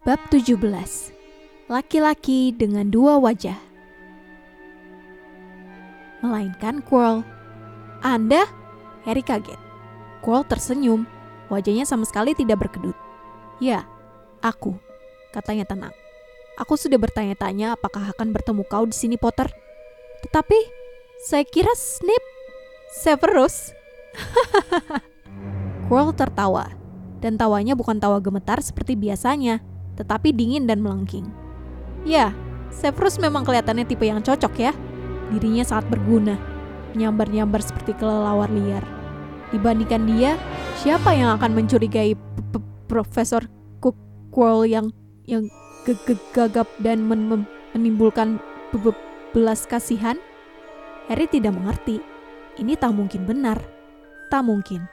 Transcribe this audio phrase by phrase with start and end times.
[0.00, 0.56] Bab 17
[1.68, 3.60] Laki-laki dengan dua wajah.
[6.24, 7.20] Melainkan Quirrell.
[8.00, 8.48] Anda?
[9.04, 9.60] Harry kaget.
[10.24, 11.04] Quirrell tersenyum.
[11.52, 12.96] Wajahnya sama sekali tidak berkedut.
[13.60, 13.84] Ya,
[14.40, 14.72] aku
[15.36, 15.92] Katanya tenang.
[16.56, 19.52] Aku sudah bertanya-tanya apakah akan bertemu kau di sini Potter.
[20.24, 20.80] Tetapi
[21.28, 22.28] Saya kira Snape
[22.96, 23.76] Severus.
[25.92, 26.72] Quirrell tertawa.
[27.20, 29.60] Dan tawanya bukan tawa gemetar seperti biasanya,
[30.00, 31.28] tetapi dingin dan melengking.
[32.08, 32.32] Ya,
[32.72, 34.72] Severus memang kelihatannya tipe yang cocok ya.
[35.28, 36.40] Dirinya sangat berguna,
[36.96, 38.82] menyambar-nyambar seperti kelelawar liar.
[39.52, 40.40] Dibandingkan dia,
[40.80, 42.16] siapa yang akan mencurigai
[42.88, 43.44] Profesor
[44.30, 44.86] Quirrell yang
[45.26, 45.46] yang
[46.34, 48.40] gagap dan men menimbulkan
[49.30, 50.16] belas kasihan?
[51.10, 51.98] Harry tidak mengerti.
[52.58, 53.58] Ini tak mungkin benar.
[54.30, 54.86] Tak mungkin.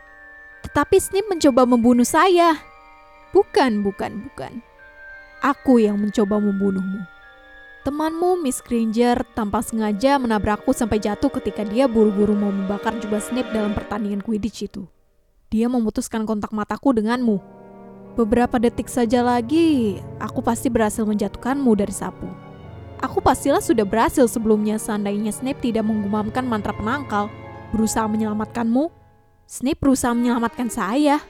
[0.65, 2.57] Tetapi Snape mencoba membunuh saya.
[3.29, 4.65] Bukan, bukan, bukan.
[5.37, 7.05] Aku yang mencoba membunuhmu.
[7.85, 13.53] Temanmu, Miss Granger, tanpa sengaja menabrakku sampai jatuh ketika dia buru-buru mau membakar jubah Snape
[13.53, 14.89] dalam pertandingan Quidditch itu.
[15.47, 17.39] Dia memutuskan kontak mataku denganmu.
[18.17, 22.27] Beberapa detik saja lagi, aku pasti berhasil menjatuhkanmu dari sapu.
[22.97, 27.29] Aku pastilah sudah berhasil sebelumnya seandainya Snape tidak menggumamkan mantra penangkal,
[27.69, 28.89] berusaha menyelamatkanmu.
[29.45, 31.21] Snape berusaha menyelamatkan saya.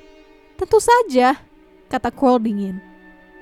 [0.55, 1.35] Tentu saja,
[1.91, 2.86] kata Quirrell dingin.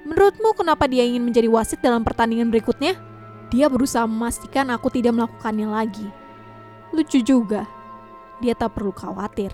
[0.05, 2.93] Menurutmu kenapa dia ingin menjadi wasit dalam pertandingan berikutnya?
[3.49, 6.05] Dia berusaha memastikan aku tidak melakukannya lagi.
[6.93, 7.65] Lucu juga.
[8.37, 9.49] Dia tak perlu khawatir.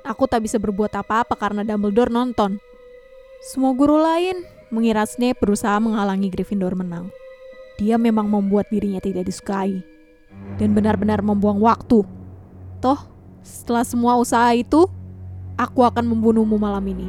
[0.00, 2.56] Aku tak bisa berbuat apa-apa karena Dumbledore nonton.
[3.44, 7.12] Semua guru lain mengira Snape berusaha menghalangi Gryffindor menang.
[7.76, 9.84] Dia memang membuat dirinya tidak disukai.
[10.56, 12.00] Dan benar-benar membuang waktu.
[12.80, 13.00] Toh,
[13.44, 14.88] setelah semua usaha itu,
[15.60, 17.08] aku akan membunuhmu malam ini.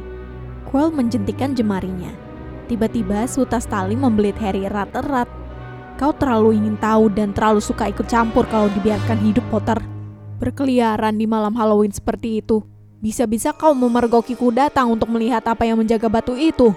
[0.68, 2.27] Quirrell menjentikan jemarinya.
[2.68, 5.24] Tiba-tiba sutas tali membelit Harry erat-erat.
[5.96, 9.80] Kau terlalu ingin tahu dan terlalu suka ikut campur kalau dibiarkan hidup Potter.
[10.36, 12.60] Berkeliaran di malam Halloween seperti itu.
[13.00, 16.76] Bisa-bisa kau memergokiku datang untuk melihat apa yang menjaga batu itu.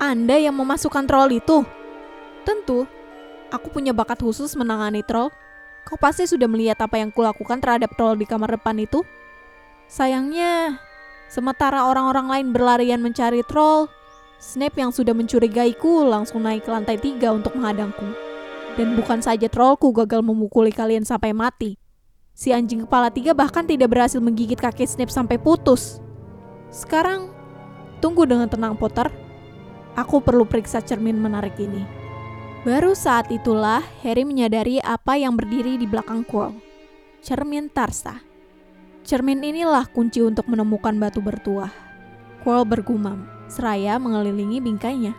[0.00, 1.62] Anda yang memasukkan troll itu?
[2.42, 2.88] Tentu.
[3.52, 5.28] Aku punya bakat khusus menangani troll.
[5.84, 9.04] Kau pasti sudah melihat apa yang kulakukan terhadap troll di kamar depan itu.
[9.92, 10.80] Sayangnya,
[11.28, 13.92] sementara orang-orang lain berlarian mencari troll,
[14.42, 18.10] Snape yang sudah mencurigaiku langsung naik ke lantai tiga untuk menghadangku.
[18.74, 21.78] Dan bukan saja trollku gagal memukuli kalian sampai mati.
[22.34, 26.02] Si anjing kepala tiga bahkan tidak berhasil menggigit kaki Snape sampai putus.
[26.74, 27.30] Sekarang,
[28.02, 29.14] tunggu dengan tenang Potter.
[29.94, 31.86] Aku perlu periksa cermin menarik ini.
[32.66, 36.58] Baru saat itulah Harry menyadari apa yang berdiri di belakang Quirrell.
[37.22, 38.18] Cermin Tarsa.
[39.06, 41.70] Cermin inilah kunci untuk menemukan batu bertuah.
[42.42, 45.12] Quirrell bergumam seraya mengelilingi bingkainya.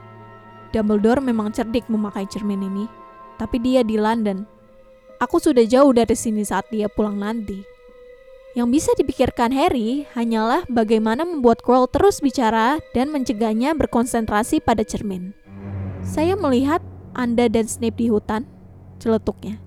[0.73, 2.85] Dumbledore memang cerdik memakai cermin ini,
[3.38, 4.49] tapi dia di London.
[5.21, 7.61] Aku sudah jauh dari sini saat dia pulang nanti.
[8.57, 15.38] Yang bisa dipikirkan Harry hanyalah bagaimana membuat Quirrell terus bicara dan mencegahnya berkonsentrasi pada cermin.
[16.01, 16.81] Saya melihat
[17.13, 18.49] Anda dan Snape di hutan,
[18.97, 19.61] celetuknya.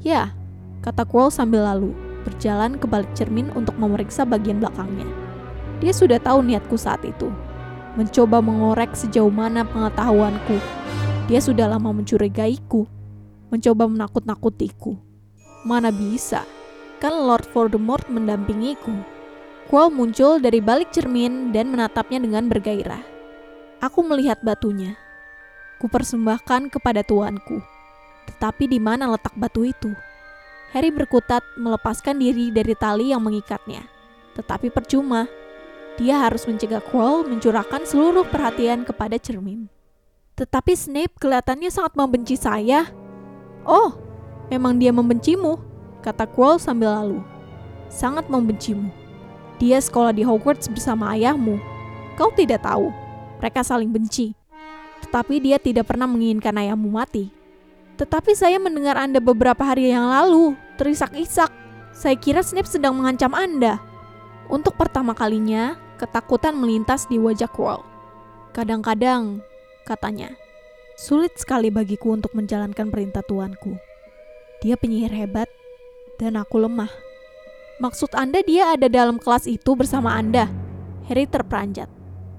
[0.00, 0.32] Ya,
[0.80, 1.92] kata Quirrell sambil lalu,
[2.24, 5.08] berjalan ke balik cermin untuk memeriksa bagian belakangnya.
[5.80, 7.32] Dia sudah tahu niatku saat itu
[7.94, 10.58] mencoba mengorek sejauh mana pengetahuanku.
[11.28, 12.88] Dia sudah lama mencurigaiku,
[13.52, 14.96] mencoba menakut-nakutiku.
[15.64, 16.44] Mana bisa,
[17.00, 18.92] kan Lord Voldemort mendampingiku.
[19.68, 23.04] Quirrell muncul dari balik cermin dan menatapnya dengan bergairah.
[23.84, 24.96] Aku melihat batunya.
[25.76, 27.60] Kupersembahkan kepada tuanku.
[28.32, 29.92] Tetapi di mana letak batu itu?
[30.72, 33.84] Harry berkutat melepaskan diri dari tali yang mengikatnya.
[34.36, 35.28] Tetapi percuma,
[35.98, 39.66] dia harus mencegah Quirrell mencurahkan seluruh perhatian kepada cermin.
[40.38, 42.86] Tetapi Snape kelihatannya sangat membenci saya.
[43.66, 43.98] Oh,
[44.46, 45.58] memang dia membencimu,
[46.06, 47.20] kata Quirrell sambil lalu.
[47.90, 48.86] Sangat membencimu.
[49.58, 51.58] Dia sekolah di Hogwarts bersama ayahmu.
[52.14, 52.94] Kau tidak tahu,
[53.42, 54.38] mereka saling benci.
[55.02, 57.34] Tetapi dia tidak pernah menginginkan ayahmu mati.
[57.98, 61.50] Tetapi saya mendengar Anda beberapa hari yang lalu, terisak-isak.
[61.90, 63.82] Saya kira Snape sedang mengancam Anda.
[64.46, 67.82] Untuk pertama kalinya, Ketakutan melintas di wajah Quirrell.
[68.54, 69.42] Kadang-kadang,
[69.82, 70.30] katanya,
[70.94, 73.74] sulit sekali bagiku untuk menjalankan perintah tuanku.
[74.62, 75.50] Dia penyihir hebat,
[76.22, 76.90] dan aku lemah.
[77.82, 80.46] Maksud Anda dia ada dalam kelas itu bersama Anda?
[81.10, 81.90] Harry terperanjat.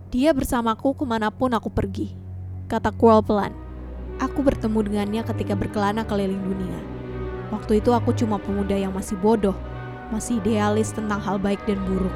[0.08, 2.16] Dia bersamaku ke mana pun aku pergi,
[2.72, 3.52] kata Quirrell pelan.
[4.24, 6.80] Aku bertemu dengannya ketika berkelana keliling dunia.
[7.52, 9.56] Waktu itu aku cuma pemuda yang masih bodoh,
[10.16, 12.16] masih idealis tentang hal baik dan buruk.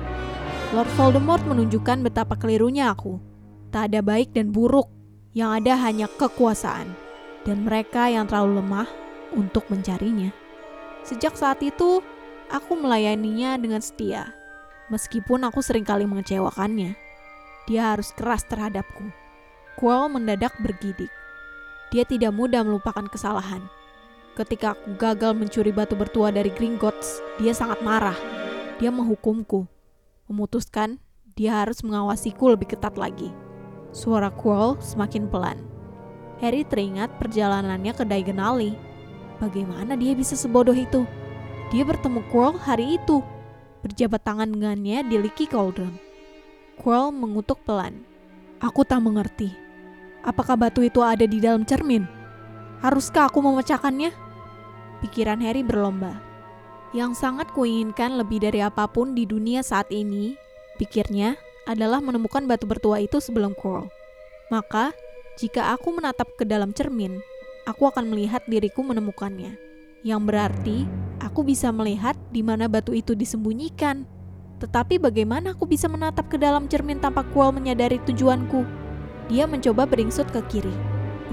[0.73, 3.21] Lord Voldemort menunjukkan betapa kelirunya aku.
[3.69, 4.89] Tak ada baik dan buruk.
[5.37, 6.89] Yang ada hanya kekuasaan,
[7.45, 8.89] dan mereka yang terlalu lemah
[9.37, 10.33] untuk mencarinya.
[11.05, 12.01] Sejak saat itu,
[12.49, 14.33] aku melayaninya dengan setia,
[14.89, 16.97] meskipun aku sering kali mengecewakannya.
[17.69, 19.13] Dia harus keras terhadapku.
[19.77, 21.09] Quell mendadak bergidik.
[21.93, 23.61] Dia tidak mudah melupakan kesalahan.
[24.33, 28.17] Ketika aku gagal mencuri batu bertua dari Gringotts, dia sangat marah.
[28.81, 29.69] Dia menghukumku,
[30.27, 31.01] memutuskan
[31.33, 33.33] dia harus mengawasiku lebih ketat lagi.
[33.93, 35.57] Suara Quirrell semakin pelan.
[36.41, 38.03] Harry teringat perjalanannya ke
[38.37, 38.73] Alley.
[39.41, 41.05] Bagaimana dia bisa sebodoh itu?
[41.73, 43.25] Dia bertemu Quirrell hari itu,
[43.81, 45.97] berjabat tangan dengannya di Leaky Cauldron.
[46.77, 48.05] Quirrell mengutuk pelan.
[48.61, 49.53] Aku tak mengerti.
[50.23, 52.07] Apakah batu itu ada di dalam cermin?
[52.79, 54.11] Haruskah aku memecahkannya?
[55.03, 56.32] Pikiran Harry berlomba.
[56.93, 60.37] Yang sangat kuinginkan lebih dari apa pun di dunia saat ini,
[60.77, 61.33] pikirnya,
[61.65, 63.89] adalah menemukan batu bertua itu sebelum Quirrell.
[64.53, 64.93] Maka,
[65.41, 67.17] jika aku menatap ke dalam cermin,
[67.65, 69.57] aku akan melihat diriku menemukannya.
[70.05, 70.77] Yang berarti,
[71.17, 74.05] aku bisa melihat di mana batu itu disembunyikan.
[74.61, 78.61] Tetapi bagaimana aku bisa menatap ke dalam cermin tanpa Quirrell menyadari tujuanku?
[79.33, 80.75] Dia mencoba beringsut ke kiri,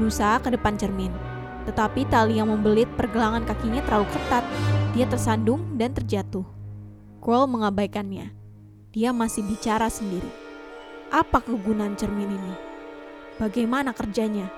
[0.00, 1.29] berusaha ke depan cermin.
[1.70, 4.42] Tetapi tali yang membelit pergelangan kakinya terlalu ketat.
[4.90, 6.42] Dia tersandung dan terjatuh.
[7.22, 8.40] Quirrell mengabaikannya
[8.90, 10.26] dia masih bicara sendiri.
[11.14, 12.54] Apa kegunaan cermin ini?
[13.38, 14.50] Bagaimana kerjanya?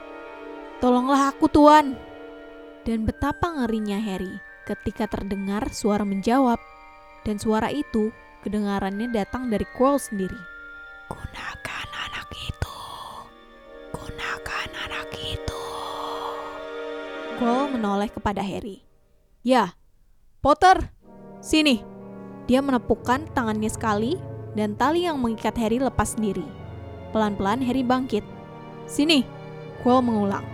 [0.81, 1.93] Tolonglah aku, Tuan.
[2.83, 4.33] Dan betapa ngerinya Harry
[4.65, 6.57] ketika terdengar suara menjawab.
[7.23, 8.11] Dan suara itu
[8.43, 10.41] kedengarannya datang dari Quirrell sendiri.
[11.13, 12.77] Gunakan anak itu.
[13.93, 15.62] Gunakan anak itu.
[17.43, 18.87] Quirrell menoleh kepada Harry.
[19.43, 19.75] Ya,
[20.39, 20.95] Potter,
[21.43, 21.83] sini.
[22.47, 24.15] Dia menepukkan tangannya sekali
[24.55, 26.47] dan tali yang mengikat Harry lepas sendiri.
[27.11, 28.23] Pelan-pelan Harry bangkit.
[28.87, 29.27] Sini,
[29.83, 30.47] Quirrell mengulang.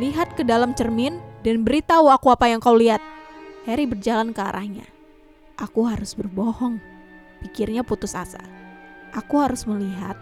[0.00, 3.04] Lihat ke dalam cermin dan beritahu aku apa yang kau lihat.
[3.68, 4.88] Harry berjalan ke arahnya.
[5.60, 6.80] Aku harus berbohong.
[7.44, 8.40] Pikirnya putus asa.
[9.12, 10.16] Aku harus melihat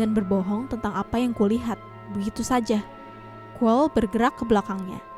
[0.00, 1.76] dan berbohong tentang apa yang kulihat.
[2.16, 2.80] Begitu saja.
[3.60, 5.11] Quirrell bergerak ke belakangnya.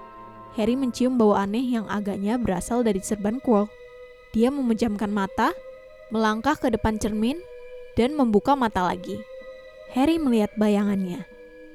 [0.55, 3.67] Harry mencium bau aneh yang agaknya berasal dari serban Quirrell.
[4.31, 5.51] Dia memejamkan mata,
[6.15, 7.39] melangkah ke depan cermin,
[7.99, 9.19] dan membuka mata lagi.
[9.95, 11.27] Harry melihat bayangannya.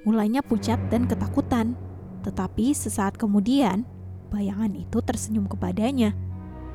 [0.07, 1.75] Mulanya pucat dan ketakutan,
[2.23, 3.83] tetapi sesaat kemudian
[4.31, 6.15] bayangan itu tersenyum kepadanya.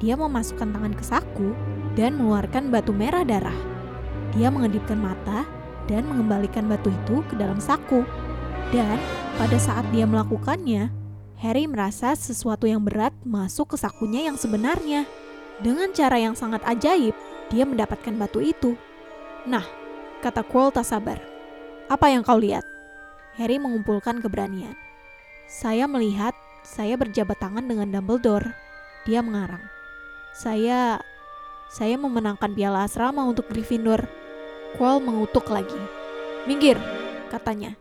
[0.01, 1.57] Dia memasukkan tangan ke saku
[1.97, 3.57] dan mengeluarkan batu merah darah.
[4.37, 5.49] Dia mengedipkan mata
[5.89, 8.05] dan mengembalikan batu itu ke dalam saku.
[8.73, 8.97] Dan
[9.37, 11.04] pada saat dia melakukannya,
[11.45, 15.05] Harry merasa sesuatu yang berat masuk ke sakunya yang sebenarnya.
[15.61, 17.13] Dengan cara yang sangat ajaib,
[17.53, 18.81] dia mendapatkan batu itu.
[19.45, 19.61] Nah,
[20.25, 21.21] kata Quirrell tak sabar.
[21.93, 22.65] Apa yang kau lihat?
[23.37, 24.73] Harry mengumpulkan keberanian.
[25.45, 26.33] Saya melihat
[26.65, 28.57] saya berjabat tangan dengan Dumbledore.
[29.05, 29.61] Dia mengarang.
[30.33, 30.97] Saya
[31.69, 34.09] saya memenangkan piala asrama untuk Gryffindor.
[34.81, 35.77] Quirrell mengutuk lagi.
[36.49, 36.81] Minggir,
[37.29, 37.77] katanya.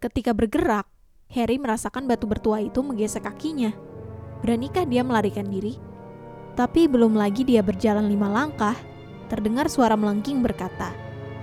[0.00, 0.88] Ketika bergerak,
[1.32, 3.74] Harry merasakan batu bertua itu menggesek kakinya.
[4.40, 5.76] Beranikah dia melarikan diri?
[6.56, 8.72] Tapi belum lagi dia berjalan lima langkah,
[9.28, 10.94] terdengar suara melengking berkata,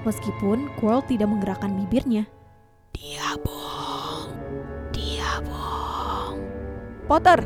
[0.08, 2.26] meskipun Quirrell tidak menggerakkan bibirnya.
[2.98, 4.34] Dia bohong,
[4.90, 6.42] dia bohong.
[7.06, 7.46] Potter,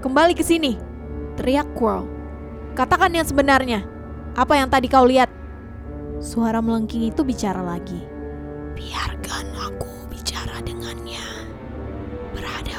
[0.00, 0.80] kembali ke sini,
[1.36, 2.08] teriak Quirrell.
[2.72, 3.84] Katakan yang sebenarnya,
[4.32, 5.28] apa yang tadi kau lihat?
[6.24, 8.00] Suara melengking itu bicara lagi.
[8.72, 9.91] Biarkan aku.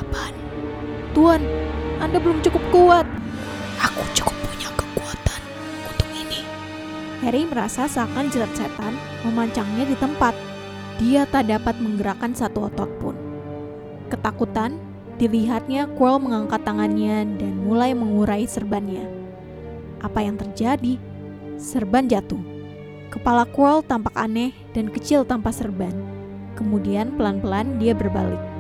[0.03, 0.33] Berhadapan.
[1.13, 1.41] Tuan,
[2.01, 3.07] Anda belum cukup kuat.
[3.79, 5.41] Aku cukup punya kekuatan
[5.87, 6.41] untuk ini.
[7.23, 10.35] Harry merasa seakan jerat setan memancangnya di tempat.
[10.99, 13.15] Dia tak dapat menggerakkan satu otot pun.
[14.11, 14.77] Ketakutan,
[15.17, 19.07] dilihatnya Quirrell mengangkat tangannya dan mulai mengurai serbannya.
[20.03, 20.99] Apa yang terjadi?
[21.55, 22.41] Serban jatuh.
[23.13, 25.93] Kepala Quirrell tampak aneh dan kecil tanpa serban.
[26.53, 28.52] Kemudian pelan-pelan dia berbalik.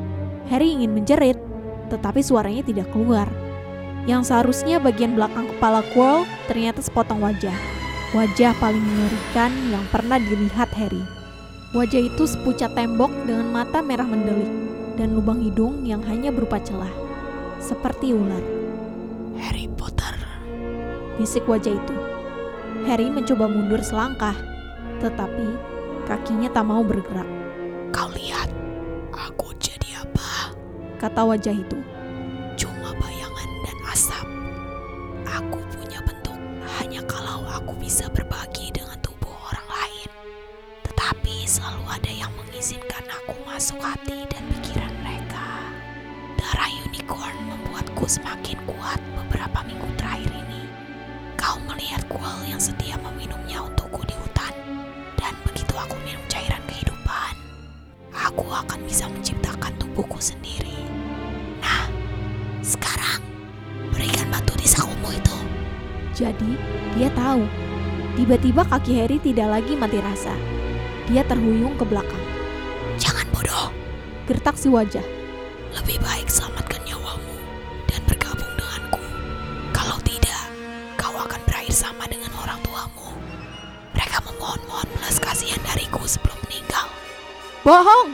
[0.51, 1.39] Harry ingin menjerit,
[1.87, 3.29] tetapi suaranya tidak keluar.
[4.03, 7.55] Yang seharusnya bagian belakang kepala Quirrell ternyata sepotong wajah.
[8.11, 11.01] Wajah paling mengerikan yang pernah dilihat Harry.
[11.73, 14.51] Wajah itu sepucat tembok dengan mata merah mendelik
[14.99, 16.91] dan lubang hidung yang hanya berupa celah.
[17.57, 18.43] Seperti ular.
[19.39, 20.13] Harry Potter.
[21.17, 21.95] Bisik wajah itu.
[22.85, 24.35] Harry mencoba mundur selangkah,
[24.99, 25.47] tetapi
[26.05, 27.42] kakinya tak mau bergerak.
[31.03, 31.75] Kata wajah itu.
[32.55, 34.23] Cuma bayangan dan asap.
[35.27, 36.39] Aku punya bentuk
[36.79, 40.09] hanya kalau aku bisa berbagi dengan tubuh orang lain.
[40.87, 45.75] Tetapi selalu ada yang mengizinkan aku masuk hati dan pikiran mereka.
[46.39, 50.63] Darah unicorn membuatku semakin kuat beberapa minggu terakhir ini.
[51.35, 54.55] Kau melihat kual yang setia meminumnya untukku di hutan.
[55.19, 57.35] Dan begitu aku minum cairan kehidupan,
[58.15, 60.92] aku akan bisa menciptakan tubuhku sendiri.
[66.13, 66.57] Jadi,
[66.93, 67.41] dia tahu.
[68.13, 70.33] Tiba-tiba kaki Harry tidak lagi mati rasa.
[71.09, 72.21] Dia terhuyung ke belakang.
[73.01, 73.73] Jangan bodoh,
[74.29, 75.03] Gertak si wajah.
[75.73, 77.33] lebih baik selamatkan nyawamu
[77.89, 79.01] dan bergabung denganku.
[79.73, 80.41] Kalau tidak,
[81.01, 83.09] kau akan berakhir sama dengan orang tuamu.
[83.97, 86.85] Mereka memohon-mohon belas kasihan dariku sebelum meninggal.
[87.65, 88.13] Bohong!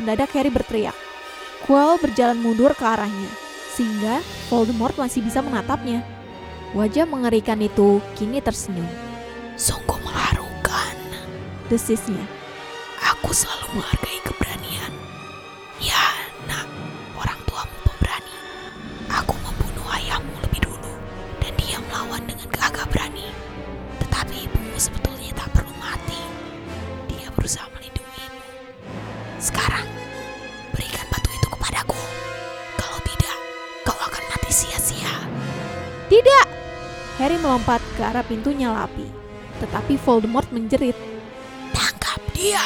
[0.00, 0.96] Mendadak Harry berteriak.
[1.68, 3.28] Quirrell berjalan mundur ke arahnya,
[3.76, 6.15] sehingga Voldemort masih bisa menatapnya.
[6.76, 8.84] Wajah mengerikan itu kini tersenyum.
[9.56, 10.92] Sungguh mengharukan.
[11.72, 12.20] Desisnya.
[13.00, 14.92] Aku selalu menghargai keberanian.
[15.80, 16.04] Ya,
[16.44, 16.68] nak,
[17.16, 18.36] orang tuamu pemberani.
[19.08, 20.92] Aku membunuh ayahmu lebih dulu,
[21.40, 23.32] dan dia melawan dengan gagah berani.
[24.04, 26.20] Tetapi ibumu sebetulnya tak perlu mati.
[27.08, 28.44] Dia berusaha melindungimu.
[29.40, 29.88] Sekarang,
[30.76, 31.96] berikan batu itu kepadaku.
[32.76, 33.36] Kalau tidak,
[33.88, 35.24] kau akan mati sia-sia.
[36.12, 36.55] Tidak!
[37.16, 39.08] Harry melompat ke arah pintu nyala api.
[39.64, 40.96] Tetapi Voldemort menjerit.
[41.72, 42.60] Tangkap dia.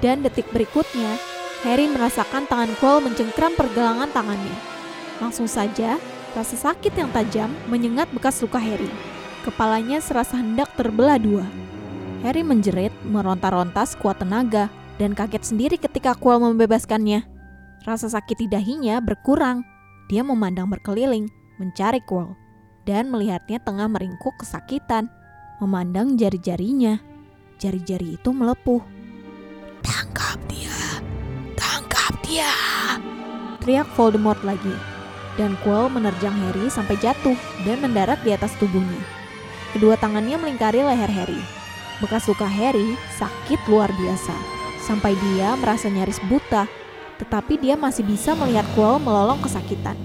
[0.00, 1.20] Dan detik berikutnya,
[1.64, 4.56] Harry merasakan tangan Quirrell mencengkram pergelangan tangannya.
[5.20, 6.00] Langsung saja,
[6.36, 8.88] rasa sakit yang tajam menyengat bekas luka Harry.
[9.44, 11.44] Kepalanya serasa hendak terbelah dua.
[12.24, 17.24] Harry menjerit, meronta-ronta sekuat tenaga, dan kaget sendiri ketika Quirrell membebaskannya.
[17.84, 19.60] Rasa sakit di dahinya berkurang.
[20.08, 21.28] Dia memandang berkeliling,
[21.60, 22.36] mencari Quirrell,
[22.86, 25.10] dan melihatnya tengah meringkuk kesakitan.
[25.58, 27.02] Memandang jari-jarinya,
[27.58, 28.80] jari-jari itu melepuh.
[29.82, 31.02] Tangkap dia.
[31.58, 32.48] Tangkap dia.
[33.60, 34.72] Teriak Voldemort lagi.
[35.36, 37.36] Dan Quirrell menerjang Harry sampai jatuh
[37.68, 39.02] dan mendarat di atas tubuhnya.
[39.76, 41.42] Kedua tangannya melingkari leher Harry.
[42.00, 44.32] Bekas luka Harry sakit luar biasa.
[44.80, 46.64] Sampai dia merasa nyaris buta.
[47.16, 49.96] Tetapi dia masih bisa melihat Quirrell melolong kesakitan.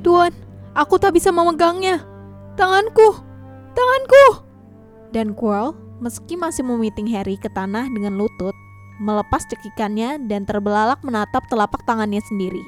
[0.00, 0.32] Tuan,
[0.72, 2.15] aku tak bisa memegangnya.
[2.56, 3.20] Tanganku,
[3.76, 4.40] tanganku.
[5.12, 8.56] Dan Quirrell, meski masih memiting Harry ke tanah dengan lutut,
[8.96, 12.64] melepas cekikannya dan terbelalak menatap telapak tangannya sendiri.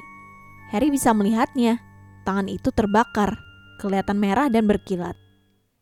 [0.69, 1.81] Harry bisa melihatnya.
[2.21, 3.33] Tangan itu terbakar,
[3.81, 5.17] kelihatan merah dan berkilat.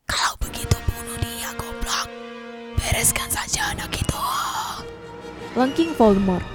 [0.08, 2.08] Kalau begitu bunuh dia, goblok.
[2.80, 4.22] Bereskan saja anak itu.
[5.52, 6.48] Lengking Voldemort.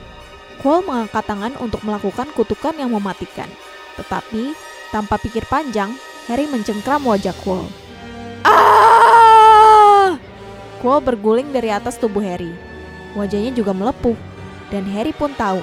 [0.57, 3.45] Quirrell mengangkat tangan untuk melakukan kutukan yang mematikan.
[4.01, 4.57] Tetapi,
[4.89, 7.67] tanpa pikir panjang, Harry mencengkram wajah Quirrell.
[8.47, 10.15] Ah!
[10.79, 12.55] Quirrell berguling dari atas tubuh Harry.
[13.11, 14.15] Wajahnya juga melepuh,
[14.71, 15.59] dan Harry pun tahu.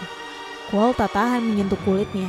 [0.69, 2.29] Quirrell tak tahan menyentuh kulitnya.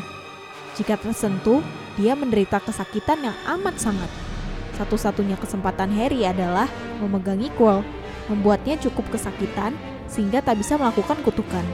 [0.79, 1.59] Jika tersentuh,
[1.99, 4.07] dia menderita kesakitan yang amat sangat.
[4.79, 6.71] Satu-satunya kesempatan Harry adalah
[7.03, 7.83] memegangi Quirrell,
[8.31, 9.75] membuatnya cukup kesakitan
[10.07, 11.67] sehingga tak bisa melakukan kutukan.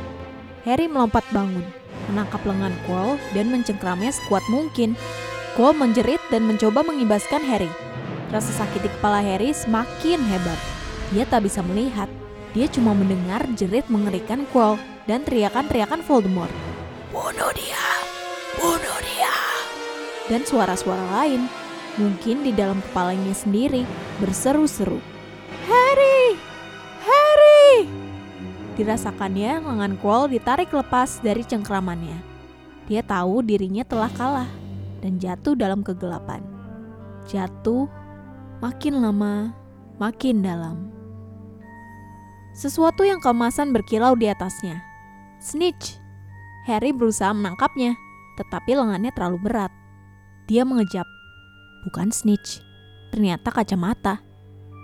[0.66, 1.64] Harry melompat bangun,
[2.10, 4.98] menangkap lengan Quirrell dan mencengkramnya sekuat mungkin.
[5.58, 7.74] Quirrell menjerit dan mencoba mengibaskan Harry.
[8.30, 10.60] Rasa sakit di kepala Harry semakin hebat.
[11.10, 12.06] Dia tak bisa melihat.
[12.54, 14.78] Dia cuma mendengar jerit mengerikan Quirrell
[15.10, 16.54] dan teriakan-teriakan Voldemort.
[17.10, 17.86] Bunuh dia.
[18.62, 19.34] Bunuh dia.
[20.28, 21.48] dan suara-suara lain,
[21.96, 23.88] mungkin di dalam kepalanya sendiri,
[24.20, 25.00] berseru-seru.
[25.66, 26.36] Harry!
[27.02, 27.88] Harry!
[28.76, 32.20] Dirasakannya lengan Quirrell ditarik lepas dari cengkramannya.
[32.92, 34.67] Dia tahu dirinya telah kalah
[35.02, 36.42] dan jatuh dalam kegelapan.
[37.28, 37.90] Jatuh
[38.64, 39.54] makin lama,
[40.02, 40.90] makin dalam.
[42.58, 44.82] Sesuatu yang kemasan berkilau di atasnya.
[45.38, 46.02] Snitch!
[46.66, 47.94] Harry berusaha menangkapnya,
[48.36, 49.72] tetapi lengannya terlalu berat.
[50.50, 51.06] Dia mengejap.
[51.88, 52.60] Bukan snitch.
[53.14, 54.20] Ternyata kacamata.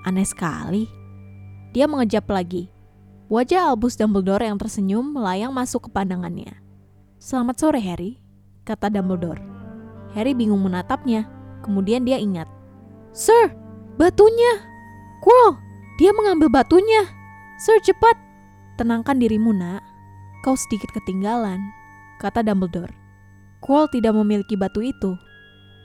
[0.08, 0.88] Aneh sekali.
[1.76, 2.70] Dia mengejap lagi.
[3.28, 6.54] Wajah Albus Dumbledore yang tersenyum melayang masuk ke pandangannya.
[7.18, 8.20] Selamat sore, Harry,
[8.68, 9.53] kata Dumbledore.
[10.14, 11.26] Harry bingung menatapnya.
[11.66, 12.46] Kemudian dia ingat.
[13.14, 13.54] Sir,
[13.98, 14.62] batunya!
[15.22, 15.58] Quirrell,
[16.02, 17.08] dia mengambil batunya!
[17.62, 18.18] Sir, cepat!
[18.78, 19.86] Tenangkan dirimu, nak.
[20.44, 21.62] Kau sedikit ketinggalan,
[22.20, 22.92] kata Dumbledore.
[23.64, 25.16] Quirrell tidak memiliki batu itu.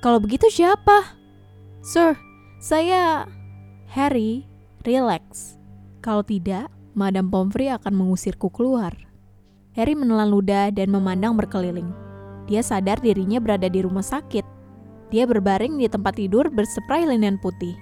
[0.02, 1.14] Kalau begitu siapa?
[1.84, 2.18] Sir,
[2.58, 3.28] saya...
[3.88, 4.44] Harry,
[4.84, 5.56] relax.
[6.04, 8.92] Kalau tidak, Madame Pomfrey akan mengusirku keluar.
[9.78, 12.07] Harry menelan ludah dan memandang berkeliling.
[12.48, 14.42] Dia sadar dirinya berada di rumah sakit.
[15.12, 17.76] Dia berbaring di tempat tidur berseprai linen putih.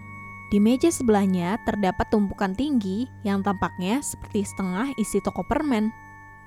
[0.51, 5.91] Di meja sebelahnya terdapat tumpukan tinggi yang tampaknya seperti setengah isi toko permen.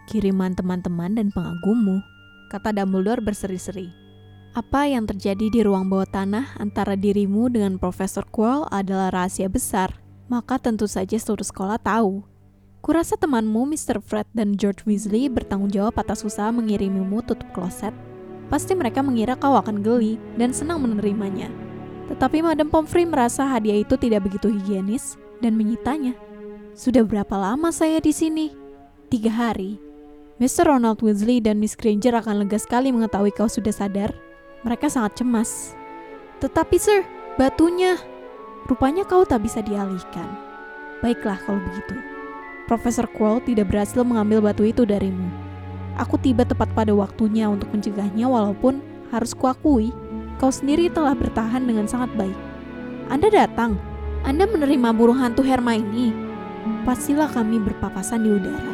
[0.10, 2.02] kiriman teman-teman dan pengagummu,
[2.50, 3.94] kata Dumbledore berseri-seri.
[4.58, 10.02] Apa yang terjadi di ruang bawah tanah antara dirimu dengan Profesor Quirrell adalah rahasia besar,
[10.26, 12.26] maka tentu saja seluruh sekolah tahu.
[12.82, 14.02] Kurasa temanmu Mr.
[14.02, 17.94] Fred dan George Weasley bertanggung jawab atas usaha mengirimimu tutup kloset.
[18.50, 21.50] Pasti mereka mengira kau akan geli dan senang menerimanya.
[22.10, 26.18] Tetapi Madam Pomfrey merasa hadiah itu tidak begitu higienis dan menyitanya.
[26.74, 28.50] Sudah berapa lama saya di sini?
[29.14, 29.78] Tiga hari.
[30.42, 30.74] Mr.
[30.74, 34.10] Ronald Weasley dan Miss Granger akan lega sekali mengetahui kau sudah sadar
[34.64, 35.76] mereka sangat cemas.
[36.44, 37.04] Tetapi sir,
[37.40, 37.96] batunya.
[38.68, 40.28] Rupanya kau tak bisa dialihkan.
[41.00, 41.96] Baiklah kalau begitu.
[42.68, 45.49] Profesor Quirrell tidak berhasil mengambil batu itu darimu.
[46.00, 48.80] Aku tiba tepat pada waktunya untuk mencegahnya walaupun
[49.12, 49.92] harus kuakui,
[50.40, 52.38] kau sendiri telah bertahan dengan sangat baik.
[53.12, 53.76] Anda datang.
[54.24, 56.16] Anda menerima burung hantu Hermione.
[56.88, 58.74] Pastilah kami berpapasan di udara.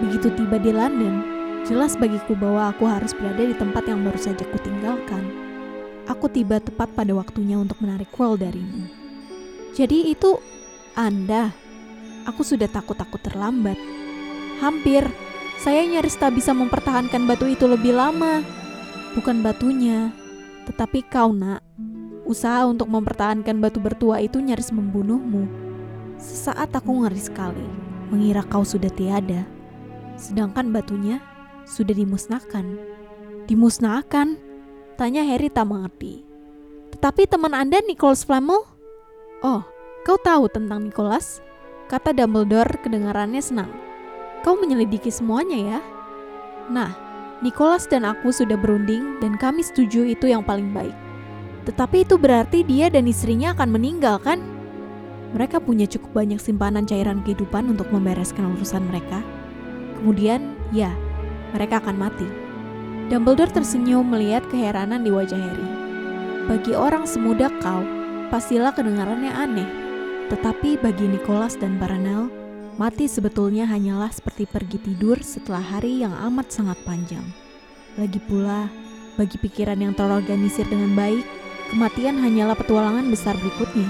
[0.00, 4.44] Begitu tiba di London, Jelas bagiku bahwa aku harus berada di tempat yang baru saja
[4.52, 5.24] kutinggalkan.
[6.04, 8.84] Aku tiba tepat pada waktunya untuk menarik Quirrell darimu.
[9.72, 10.36] Jadi itu
[10.92, 11.56] Anda.
[12.28, 13.80] Aku sudah takut-takut terlambat.
[14.60, 15.08] Hampir.
[15.60, 18.42] Saya nyaris tak bisa mempertahankan batu itu lebih lama.
[19.14, 20.10] Bukan batunya,
[20.66, 21.62] tetapi kau nak.
[22.24, 25.46] Usaha untuk mempertahankan batu bertua itu nyaris membunuhmu.
[26.18, 27.68] Sesaat aku ngeri sekali,
[28.10, 29.44] mengira kau sudah tiada.
[30.16, 31.20] Sedangkan batunya
[31.68, 32.64] sudah dimusnahkan.
[33.44, 34.40] Dimusnahkan?
[34.96, 36.24] Tanya Harry tak mengerti.
[36.96, 38.62] Tetapi teman Anda Nicholas Flamel?
[39.42, 39.62] Oh,
[40.06, 41.42] kau tahu tentang Nicholas?
[41.90, 43.70] Kata Dumbledore kedengarannya senang.
[44.44, 45.78] Kau menyelidiki semuanya ya?
[46.68, 46.92] Nah,
[47.40, 50.92] Nicholas dan aku sudah berunding dan kami setuju itu yang paling baik.
[51.64, 54.44] Tetapi itu berarti dia dan istrinya akan meninggal kan?
[55.32, 59.24] Mereka punya cukup banyak simpanan cairan kehidupan untuk membereskan urusan mereka.
[59.96, 60.92] Kemudian, ya,
[61.56, 62.28] mereka akan mati.
[63.08, 65.68] Dumbledore tersenyum melihat keheranan di wajah Harry.
[66.52, 67.80] Bagi orang semuda kau,
[68.28, 69.68] pastilah kedengarannya aneh.
[70.28, 72.28] Tetapi bagi Nicholas dan Baranel,
[72.74, 77.24] mati sebetulnya hanyalah seperti pergi tidur setelah hari yang amat sangat panjang.
[77.94, 78.66] Lagi pula,
[79.14, 81.22] bagi pikiran yang terorganisir dengan baik,
[81.70, 83.86] kematian hanyalah petualangan besar berikutnya.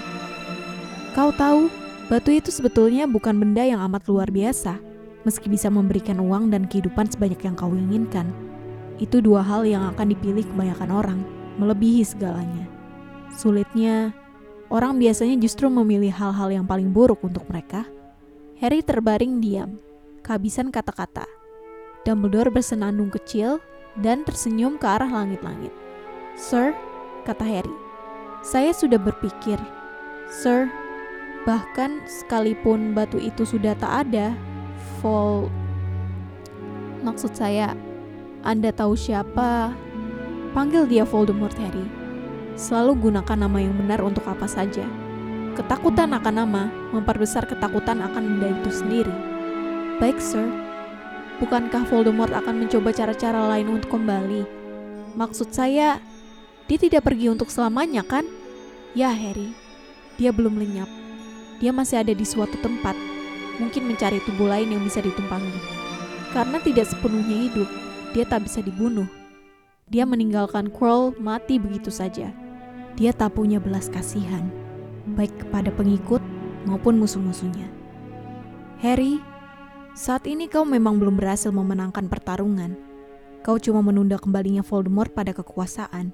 [1.16, 1.73] Kau tahu,
[2.12, 4.94] batu itu sebetulnya bukan benda yang amat luar biasa
[5.25, 8.29] meski bisa memberikan uang dan kehidupan sebanyak yang kau inginkan.
[9.01, 11.20] Itu dua hal yang akan dipilih kebanyakan orang,
[11.59, 12.68] melebihi segalanya.
[13.35, 14.14] Sulitnya,
[14.70, 17.88] orang biasanya justru memilih hal-hal yang paling buruk untuk mereka.
[18.62, 19.83] Harry terbaring diam,
[20.23, 21.27] kehabisan kata-kata.
[22.07, 23.59] Dumbledore bersenandung kecil
[23.99, 25.75] dan tersenyum ke arah langit-langit.
[26.38, 26.71] Sir,
[27.27, 27.75] kata Harry,
[28.47, 29.59] saya sudah berpikir.
[30.31, 30.71] Sir,
[31.43, 34.38] bahkan sekalipun batu itu sudah tak ada,
[35.03, 35.51] Vol
[37.03, 37.75] Maksud saya,
[38.47, 39.75] Anda tahu siapa?
[40.55, 41.85] Panggil dia Voldemort, Harry.
[42.55, 44.87] Selalu gunakan nama yang benar untuk apa saja.
[45.55, 49.14] Ketakutan akan nama memperbesar ketakutan akan benda itu sendiri.
[50.03, 50.51] Baik, Sir.
[51.38, 54.43] Bukankah Voldemort akan mencoba cara-cara lain untuk kembali?
[55.14, 56.03] Maksud saya,
[56.67, 58.27] dia tidak pergi untuk selamanya, kan?
[58.99, 59.55] Ya, Harry.
[60.19, 60.90] Dia belum lenyap.
[61.62, 62.99] Dia masih ada di suatu tempat
[63.62, 65.55] mungkin mencari tubuh lain yang bisa ditumpangi.
[66.35, 67.71] Karena tidak sepenuhnya hidup,
[68.11, 69.07] dia tak bisa dibunuh.
[69.87, 72.35] Dia meninggalkan Quirrell mati begitu saja.
[72.99, 74.51] Dia tak punya belas kasihan,
[75.12, 76.21] baik kepada pengikut
[76.64, 77.69] maupun musuh-musuhnya.
[78.81, 79.21] Harry,
[79.93, 82.75] saat ini kau memang belum berhasil memenangkan pertarungan.
[83.45, 86.11] Kau cuma menunda kembalinya Voldemort pada kekuasaan.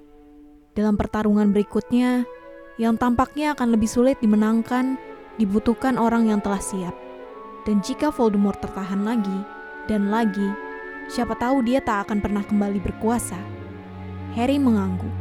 [0.74, 2.26] Dalam pertarungan berikutnya,
[2.76, 4.98] yang tampaknya akan lebih sulit dimenangkan,
[5.38, 6.94] dibutuhkan orang yang telah siap.
[7.62, 9.38] Dan jika Voldemort tertahan lagi
[9.86, 10.50] dan lagi,
[11.06, 13.38] siapa tahu dia tak akan pernah kembali berkuasa.
[14.34, 15.12] Harry mengangguk,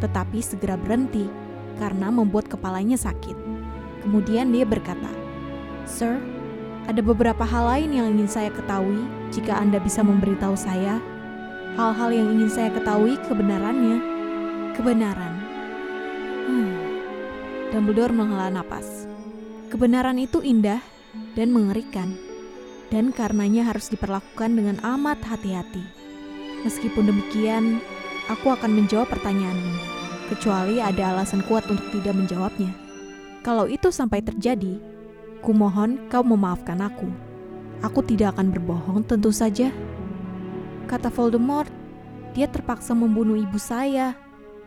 [0.00, 1.47] tetapi segera berhenti
[1.78, 3.34] karena membuat kepalanya sakit.
[4.02, 5.08] Kemudian dia berkata,
[5.86, 6.18] "Sir,
[6.90, 10.98] ada beberapa hal lain yang ingin saya ketahui jika Anda bisa memberitahu saya.
[11.78, 14.02] Hal-hal yang ingin saya ketahui kebenarannya.
[14.74, 15.34] Kebenaran."
[16.48, 16.74] Hmm.
[17.70, 19.06] Dumbledore menghela napas.
[19.68, 20.80] Kebenaran itu indah
[21.36, 22.16] dan mengerikan,
[22.88, 25.84] dan karenanya harus diperlakukan dengan amat hati-hati.
[26.64, 27.84] Meskipun demikian,
[28.32, 29.97] aku akan menjawab pertanyaanmu,
[30.28, 32.70] kecuali ada alasan kuat untuk tidak menjawabnya.
[33.42, 34.76] Kalau itu sampai terjadi,
[35.40, 37.08] kumohon kau memaafkan aku.
[37.80, 39.72] Aku tidak akan berbohong tentu saja.
[40.84, 41.70] Kata Voldemort,
[42.36, 44.14] dia terpaksa membunuh ibu saya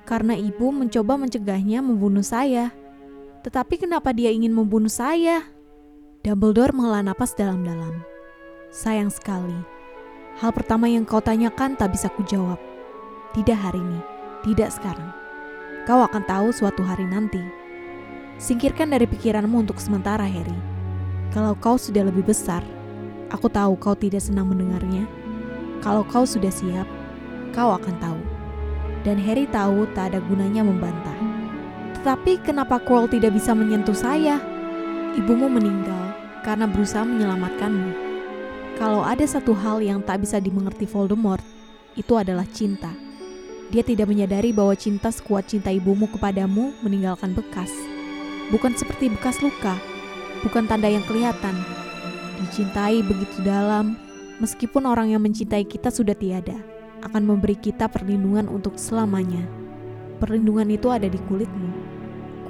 [0.10, 2.74] karena ibu mencoba mencegahnya membunuh saya.
[3.46, 5.46] Tetapi kenapa dia ingin membunuh saya?
[6.22, 8.06] Dumbledore menghela napas dalam-dalam.
[8.70, 9.58] Sayang sekali,
[10.40, 12.56] Hal pertama yang kau tanyakan tak bisa kujawab.
[13.36, 14.00] Tidak hari ini,
[14.48, 15.21] tidak sekarang.
[15.90, 17.42] Kau akan tahu suatu hari nanti.
[18.38, 20.54] Singkirkan dari pikiranmu untuk sementara, Harry.
[21.34, 22.62] Kalau kau sudah lebih besar,
[23.34, 25.10] aku tahu kau tidak senang mendengarnya.
[25.82, 26.86] Kalau kau sudah siap,
[27.50, 28.22] kau akan tahu.
[29.02, 31.18] Dan Harry tahu tak ada gunanya membantah.
[31.98, 34.38] Tetapi kenapa Quirrell tidak bisa menyentuh saya?
[35.18, 36.14] Ibumu meninggal
[36.46, 37.94] karena berusaha menyelamatkanmu.
[38.78, 41.42] Kalau ada satu hal yang tak bisa dimengerti Voldemort,
[41.98, 43.11] itu adalah cinta.
[43.72, 47.72] Dia tidak menyadari bahwa cinta sekuat cinta ibumu kepadamu meninggalkan bekas.
[48.52, 49.80] Bukan seperti bekas luka,
[50.44, 51.56] bukan tanda yang kelihatan.
[52.44, 53.96] Dicintai begitu dalam,
[54.44, 56.60] meskipun orang yang mencintai kita sudah tiada,
[57.00, 59.48] akan memberi kita perlindungan untuk selamanya.
[60.20, 61.72] Perlindungan itu ada di kulitmu.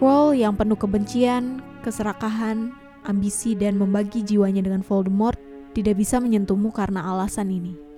[0.02, 2.74] Quirrell yang penuh kebencian, keserakahan,
[3.06, 5.38] ambisi, dan membagi jiwanya dengan Voldemort
[5.78, 7.91] tidak bisa menyentuhmu karena alasan ini.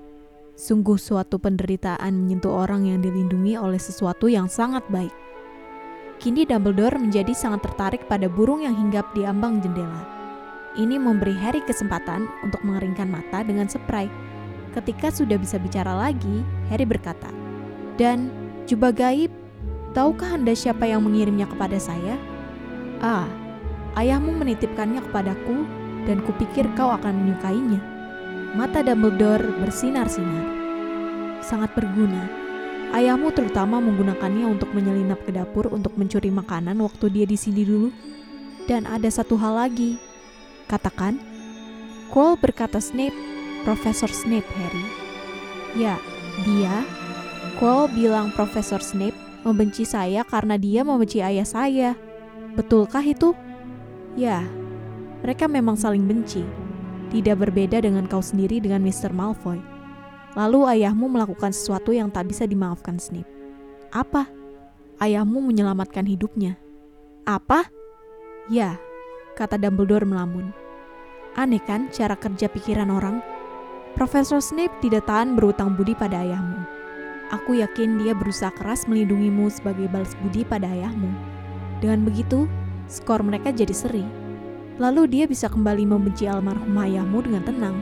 [0.54, 5.10] Sungguh suatu penderitaan menyentuh orang yang dilindungi oleh sesuatu yang sangat baik.
[6.22, 10.06] Kini Dumbledore menjadi sangat tertarik pada burung yang hinggap di ambang jendela.
[10.78, 14.06] Ini memberi Harry kesempatan untuk mengeringkan mata dengan spray.
[14.78, 17.34] Ketika sudah bisa bicara lagi, Harry berkata,
[17.98, 18.30] Dan,
[18.70, 19.34] jubah gaib,
[19.98, 22.14] tahukah Anda siapa yang mengirimnya kepada saya?
[23.02, 23.26] Ah,
[23.98, 25.66] ayahmu menitipkannya kepadaku
[26.06, 27.93] dan kupikir kau akan menyukainya.
[28.54, 30.46] Mata Dumbledore bersinar-sinar.
[31.42, 32.30] Sangat berguna.
[32.94, 37.90] Ayahmu terutama menggunakannya untuk menyelinap ke dapur untuk mencuri makanan waktu dia di sini dulu.
[38.70, 39.98] Dan ada satu hal lagi.
[40.70, 41.18] Katakan.
[42.14, 43.18] Quirrell berkata Snape,
[43.66, 44.86] Profesor Snape, Harry.
[45.74, 45.98] Ya,
[46.46, 46.86] dia.
[47.58, 51.98] Quirrell bilang Profesor Snape membenci saya karena dia membenci ayah saya.
[52.54, 53.34] Betulkah itu?
[54.14, 54.46] Ya,
[55.26, 56.63] mereka memang saling benci.
[57.14, 59.14] Tidak berbeda dengan kau sendiri dengan Mr.
[59.14, 59.62] Malfoy.
[60.34, 63.30] Lalu ayahmu melakukan sesuatu yang tak bisa dimaafkan Snape.
[63.94, 64.26] Apa?
[64.98, 66.58] Ayahmu menyelamatkan hidupnya.
[67.30, 67.70] Apa?
[68.50, 68.82] Ya,
[69.38, 70.50] kata Dumbledore melamun.
[71.38, 73.22] Aneh kan cara kerja pikiran orang?
[73.94, 76.66] Profesor Snape tidak tahan berutang budi pada ayahmu.
[77.30, 81.14] Aku yakin dia berusaha keras melindungimu sebagai balas budi pada ayahmu.
[81.78, 82.50] Dengan begitu,
[82.90, 84.23] skor mereka jadi seri.
[84.84, 87.78] Lalu dia bisa kembali membenci almarhum ayahmu dengan tenang.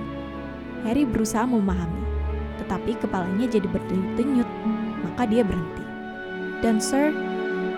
[0.85, 1.97] Harry berusaha memahami,
[2.61, 4.45] tetapi kepalanya jadi berdenyut-denyut,
[5.01, 5.81] maka dia berhenti.
[6.61, 7.09] Dan Sir,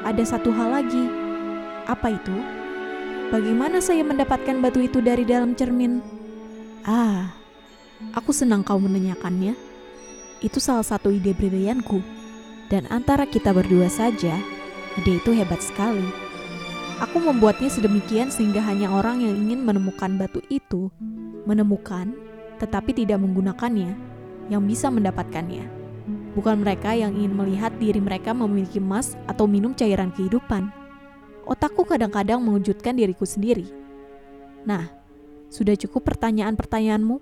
[0.04, 1.08] ada satu hal lagi.
[1.88, 2.36] Apa itu?
[3.32, 6.04] Bagaimana saya mendapatkan batu itu dari dalam cermin?
[6.84, 7.32] Ah,
[8.12, 9.56] aku senang kau menanyakannya.
[10.44, 12.04] Itu salah satu ide brilianku.
[12.68, 14.36] Dan antara kita berdua saja,
[15.00, 16.33] ide itu hebat sekali.
[17.04, 20.88] Aku membuatnya sedemikian sehingga hanya orang yang ingin menemukan batu itu
[21.44, 22.16] menemukan,
[22.64, 23.92] tetapi tidak menggunakannya,
[24.48, 25.68] yang bisa mendapatkannya.
[26.32, 30.72] Bukan mereka yang ingin melihat diri mereka memiliki emas atau minum cairan kehidupan.
[31.44, 33.68] Otakku kadang-kadang mengejutkan diriku sendiri.
[34.64, 34.88] Nah,
[35.52, 37.20] sudah cukup pertanyaan-pertanyaanmu?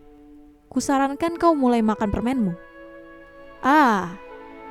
[0.70, 2.54] Kusarankan kau mulai makan permenmu.
[3.66, 4.14] Ah,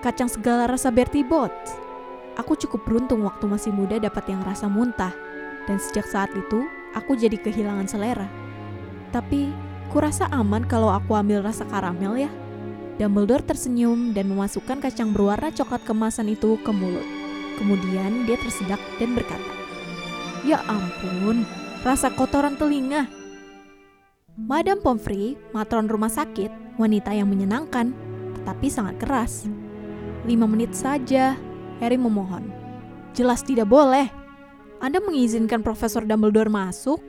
[0.07, 1.90] kacang segala rasa Bertie Bott's.
[2.41, 5.13] Aku cukup beruntung waktu masih muda dapat yang rasa muntah,
[5.69, 6.65] dan sejak saat itu
[6.97, 8.25] aku jadi kehilangan selera.
[9.13, 9.53] Tapi,
[9.93, 12.33] kurasa aman kalau aku ambil rasa karamel ya.
[12.97, 17.05] Dumbledore tersenyum dan memasukkan kacang berwarna coklat kemasan itu ke mulut.
[17.61, 19.53] Kemudian dia tersedak dan berkata,
[20.41, 21.45] Ya ampun,
[21.85, 23.05] rasa kotoran telinga.
[24.41, 27.93] Madame Pomfrey, matron rumah sakit, wanita yang menyenangkan,
[28.41, 29.45] tetapi sangat keras.
[30.25, 31.37] Lima menit saja,
[31.81, 32.53] Harry memohon.
[33.17, 34.07] Jelas tidak boleh.
[34.81, 37.01] Anda mengizinkan Profesor Dumbledore masuk?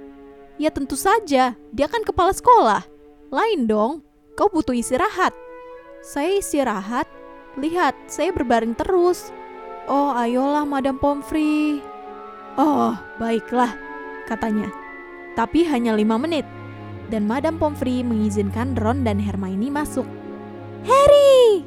[0.60, 2.84] Ya tentu saja, dia kan kepala sekolah.
[3.32, 4.04] Lain dong,
[4.36, 5.32] kau butuh istirahat.
[6.04, 7.08] Saya istirahat?
[7.56, 9.32] Lihat, saya berbaring terus.
[9.88, 11.80] Oh, ayolah Madam Pomfrey.
[12.60, 13.72] Oh, baiklah,
[14.28, 14.68] katanya.
[15.36, 16.44] Tapi hanya lima menit.
[17.08, 20.08] Dan Madam Pomfrey mengizinkan Ron dan Hermione masuk.
[20.84, 21.64] Harry!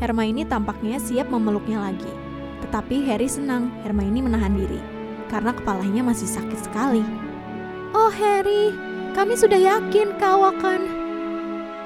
[0.00, 2.25] Hermione tampaknya siap memeluknya lagi.
[2.64, 4.80] Tetapi Harry senang Hermione menahan diri
[5.28, 7.02] karena kepalanya masih sakit sekali.
[7.92, 8.72] Oh Harry,
[9.12, 11.04] kami sudah yakin kau akan...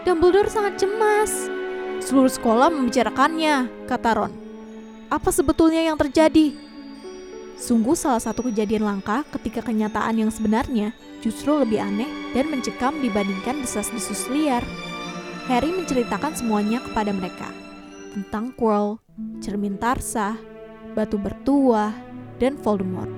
[0.01, 1.53] Dumbledore sangat cemas.
[2.01, 4.33] Seluruh sekolah membicarakannya, kata Ron.
[5.13, 6.57] Apa sebetulnya yang terjadi?
[7.61, 13.61] Sungguh salah satu kejadian langka ketika kenyataan yang sebenarnya justru lebih aneh dan mencekam dibandingkan
[13.61, 14.65] desas-desus liar.
[15.45, 17.53] Harry menceritakan semuanya kepada mereka.
[18.17, 18.97] Tentang Quirrell,
[19.45, 20.41] cermin Tarsa,
[21.01, 21.97] batu bertuah,
[22.37, 23.09] dan Voldemort.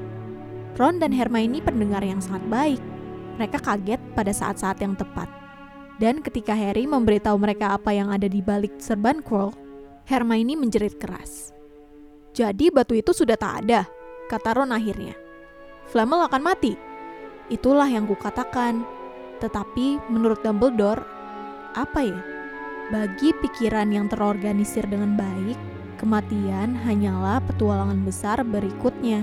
[0.78, 2.82] Ron dan Hermione pendengar yang sangat baik.
[3.42, 5.26] Mereka kaget pada saat-saat yang tepat.
[5.98, 9.54] Dan ketika Harry memberitahu mereka apa yang ada di balik serban Quirrell,
[10.06, 11.50] Hermione menjerit keras.
[12.32, 13.84] Jadi batu itu sudah tak ada,
[14.30, 15.18] kata Ron akhirnya.
[15.90, 16.78] Flamel akan mati.
[17.50, 18.86] Itulah yang kukatakan.
[19.42, 21.02] Tetapi menurut Dumbledore,
[21.74, 22.20] apa ya?
[22.94, 25.58] Bagi pikiran yang terorganisir dengan baik,
[26.02, 29.22] kematian hanyalah petualangan besar berikutnya.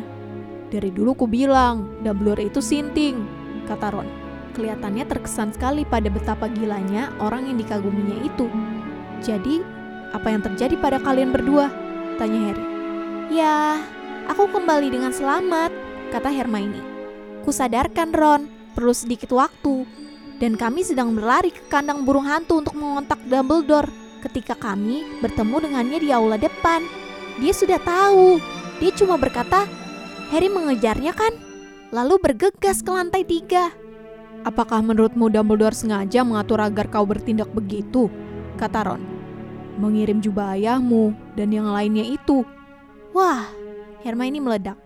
[0.72, 3.20] Dari dulu ku bilang, Dumbledore itu sinting,
[3.68, 4.08] kata Ron.
[4.56, 8.48] Kelihatannya terkesan sekali pada betapa gilanya orang yang dikaguminya itu.
[9.20, 9.60] Jadi,
[10.16, 11.68] apa yang terjadi pada kalian berdua?
[12.16, 12.66] Tanya Harry.
[13.30, 13.84] Ya,
[14.32, 15.76] aku kembali dengan selamat,
[16.16, 16.80] kata Hermione.
[17.44, 19.84] Kusadarkan Ron, perlu sedikit waktu.
[20.40, 26.00] Dan kami sedang berlari ke kandang burung hantu untuk mengontak Dumbledore ketika kami bertemu dengannya
[26.00, 26.84] di aula depan.
[27.40, 28.40] Dia sudah tahu.
[28.84, 29.68] Dia cuma berkata,
[30.32, 31.34] Harry mengejarnya kan?
[31.90, 33.74] Lalu bergegas ke lantai tiga.
[34.48, 38.08] Apakah menurutmu Dumbledore sengaja mengatur agar kau bertindak begitu?
[38.56, 39.02] Kata Ron.
[39.80, 42.44] Mengirim jubah ayahmu dan yang lainnya itu.
[43.12, 43.48] Wah,
[44.04, 44.78] Hermione meledak.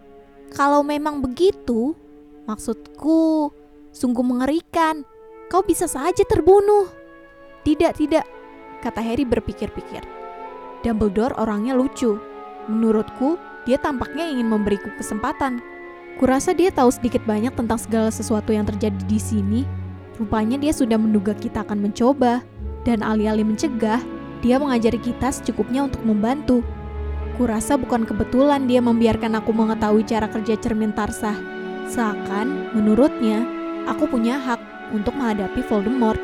[0.53, 1.97] Kalau memang begitu,
[2.45, 3.49] maksudku
[3.93, 5.05] sungguh mengerikan.
[5.49, 6.89] Kau bisa saja terbunuh.
[7.61, 8.25] Tidak, tidak,
[8.83, 10.03] kata Harry berpikir-pikir.
[10.83, 12.19] Dumbledore orangnya lucu.
[12.67, 15.63] Menurutku, dia tampaknya ingin memberiku kesempatan.
[16.19, 19.61] Kurasa dia tahu sedikit banyak tentang segala sesuatu yang terjadi di sini.
[20.19, 22.43] Rupanya dia sudah menduga kita akan mencoba.
[22.83, 24.03] Dan alih-alih mencegah,
[24.43, 26.59] dia mengajari kita secukupnya untuk membantu.
[27.39, 31.33] Kurasa bukan kebetulan dia membiarkan aku mengetahui cara kerja cermin Tarsah.
[31.87, 33.47] Seakan, menurutnya,
[33.87, 34.59] aku punya hak
[34.91, 36.19] untuk menghadapi Voldemort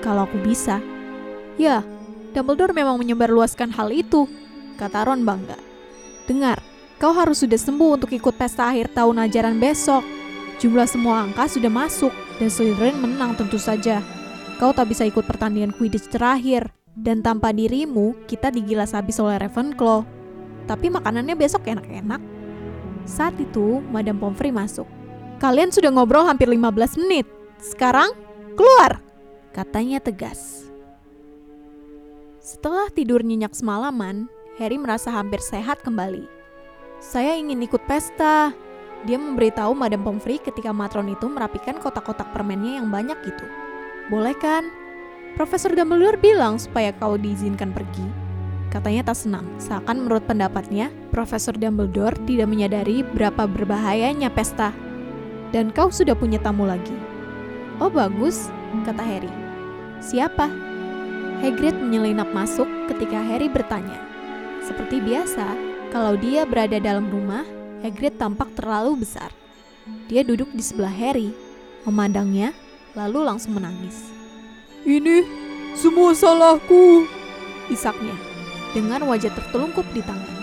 [0.00, 0.80] kalau aku bisa.
[1.60, 1.84] Ya,
[2.36, 4.28] Dumbledore memang menyebarluaskan hal itu,
[4.76, 5.56] kata Ron bangga.
[6.28, 6.60] Dengar,
[7.00, 10.04] kau harus sudah sembuh untuk ikut pesta akhir tahun ajaran besok.
[10.60, 14.04] Jumlah semua angka sudah masuk dan Slytherin menang tentu saja.
[14.60, 20.02] Kau tak bisa ikut pertandingan Quidditch terakhir dan tanpa dirimu kita digilas habis oleh Ravenclaw.
[20.68, 22.20] Tapi makanannya besok enak-enak.
[23.08, 24.84] Saat itu, Madame Pomfrey masuk.
[25.40, 27.24] Kalian sudah ngobrol hampir 15 menit.
[27.62, 28.12] Sekarang
[28.58, 29.00] keluar,
[29.56, 30.67] katanya tegas.
[32.48, 34.24] Setelah tidur nyenyak semalaman,
[34.56, 36.24] Harry merasa hampir sehat kembali.
[36.96, 38.56] Saya ingin ikut pesta.
[39.04, 43.44] Dia memberitahu Madame Pomfrey ketika matron itu merapikan kotak-kotak permennya yang banyak itu.
[44.08, 44.64] Boleh kan?
[45.36, 48.08] Profesor Dumbledore bilang supaya kau diizinkan pergi.
[48.72, 54.72] Katanya tak senang, seakan menurut pendapatnya, Profesor Dumbledore tidak menyadari berapa berbahayanya pesta.
[55.52, 56.96] Dan kau sudah punya tamu lagi.
[57.76, 58.48] Oh bagus,
[58.88, 59.32] kata Harry.
[60.00, 60.48] Siapa?
[61.38, 63.96] Hagrid menyelinap masuk ketika Harry bertanya.
[64.60, 65.56] Seperti biasa,
[65.88, 67.48] kalau dia berada dalam rumah,
[67.80, 69.32] Hagrid tampak terlalu besar.
[70.12, 71.32] Dia duduk di sebelah Harry,
[71.88, 72.52] memandangnya,
[72.92, 74.12] lalu langsung menangis.
[74.84, 75.24] Ini
[75.72, 77.08] semua salahku,
[77.72, 78.12] isaknya,
[78.76, 80.36] dengan wajah tertelungkup di tangan.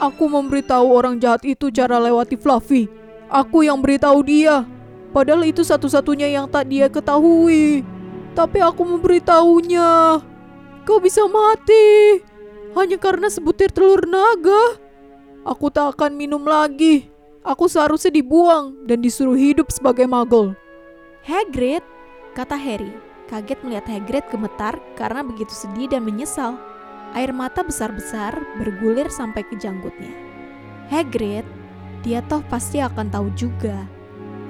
[0.00, 2.88] Aku memberitahu orang jahat itu cara lewati Fluffy.
[3.28, 4.64] Aku yang beritahu dia.
[5.12, 7.84] Padahal itu satu-satunya yang tak dia ketahui.
[8.32, 10.31] Tapi aku memberitahunya.
[10.82, 12.18] Kau bisa mati.
[12.72, 14.80] Hanya karena sebutir telur naga.
[15.46, 17.10] Aku tak akan minum lagi.
[17.42, 20.54] Aku seharusnya dibuang dan disuruh hidup sebagai magel.
[21.26, 21.82] Hagrid,
[22.38, 22.94] kata Harry.
[23.26, 26.54] Kaget melihat Hagrid gemetar karena begitu sedih dan menyesal.
[27.12, 30.14] Air mata besar-besar bergulir sampai ke janggutnya.
[30.88, 31.44] Hagrid,
[32.06, 33.86] dia toh pasti akan tahu juga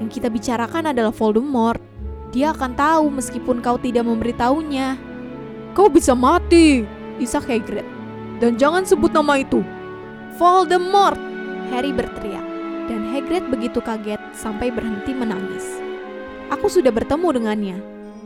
[0.03, 1.79] yang kita bicarakan adalah Voldemort.
[2.35, 5.12] Dia akan tahu meskipun kau tidak memberitahunya.
[5.73, 6.85] Kau bisa mati,
[7.17, 7.85] isak Hagrid.
[8.45, 9.65] Dan jangan sebut nama itu.
[10.37, 11.17] Voldemort!
[11.73, 12.45] Harry berteriak.
[12.91, 15.65] Dan Hagrid begitu kaget sampai berhenti menangis.
[16.53, 17.77] Aku sudah bertemu dengannya,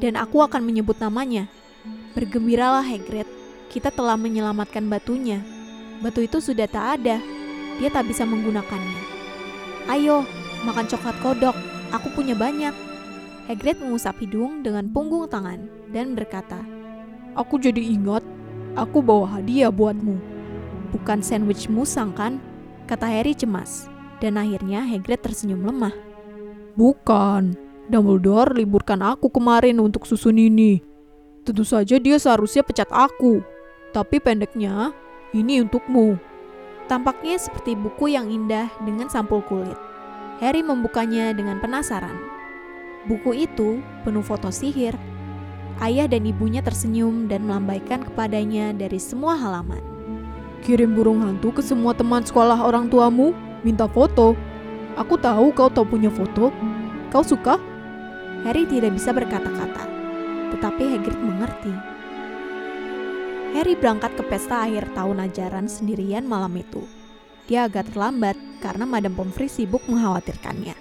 [0.03, 1.47] dan aku akan menyebut namanya.
[2.19, 3.29] Bergembiralah Hagrid,
[3.71, 5.39] kita telah menyelamatkan batunya.
[6.03, 7.23] Batu itu sudah tak ada,
[7.79, 9.01] dia tak bisa menggunakannya.
[9.87, 10.27] Ayo,
[10.67, 11.55] makan coklat kodok,
[11.95, 12.75] aku punya banyak.
[13.47, 16.59] Hagrid mengusap hidung dengan punggung tangan dan berkata,
[17.37, 18.25] Aku jadi ingat,
[18.73, 20.17] aku bawa hadiah buatmu.
[20.97, 22.41] Bukan sandwich musang kan?
[22.89, 23.93] Kata Harry cemas.
[24.25, 25.93] Dan akhirnya Hagrid tersenyum lemah.
[26.73, 27.53] Bukan,
[27.93, 30.81] Dumbledore liburkan aku kemarin untuk susun ini.
[31.45, 33.45] Tentu saja dia seharusnya pecat aku.
[33.93, 34.97] Tapi pendeknya,
[35.37, 36.17] ini untukmu.
[36.89, 39.77] Tampaknya seperti buku yang indah dengan sampul kulit.
[40.41, 42.17] Harry membukanya dengan penasaran.
[43.05, 44.97] Buku itu penuh foto sihir.
[45.77, 49.85] Ayah dan ibunya tersenyum dan melambaikan kepadanya dari semua halaman.
[50.65, 54.33] Kirim burung hantu ke semua teman sekolah orang tuamu, minta foto.
[54.97, 56.49] Aku tahu kau tak punya foto.
[57.13, 57.61] Kau suka?
[58.49, 59.85] Harry tidak bisa berkata-kata.
[60.47, 61.75] tetapi Hagrid mengerti.
[63.53, 66.87] Harry berangkat ke pesta akhir tahun ajaran sendirian malam itu.
[67.51, 70.75] Dia agak terlambat karena Madam Pomfrey sibuk mengkhawatirkannya.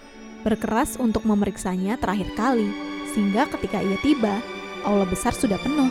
[0.46, 2.70] Berkeras untuk memeriksanya terakhir kali,
[3.14, 4.38] sehingga ketika ia tiba,
[4.86, 5.90] aula besar sudah penuh.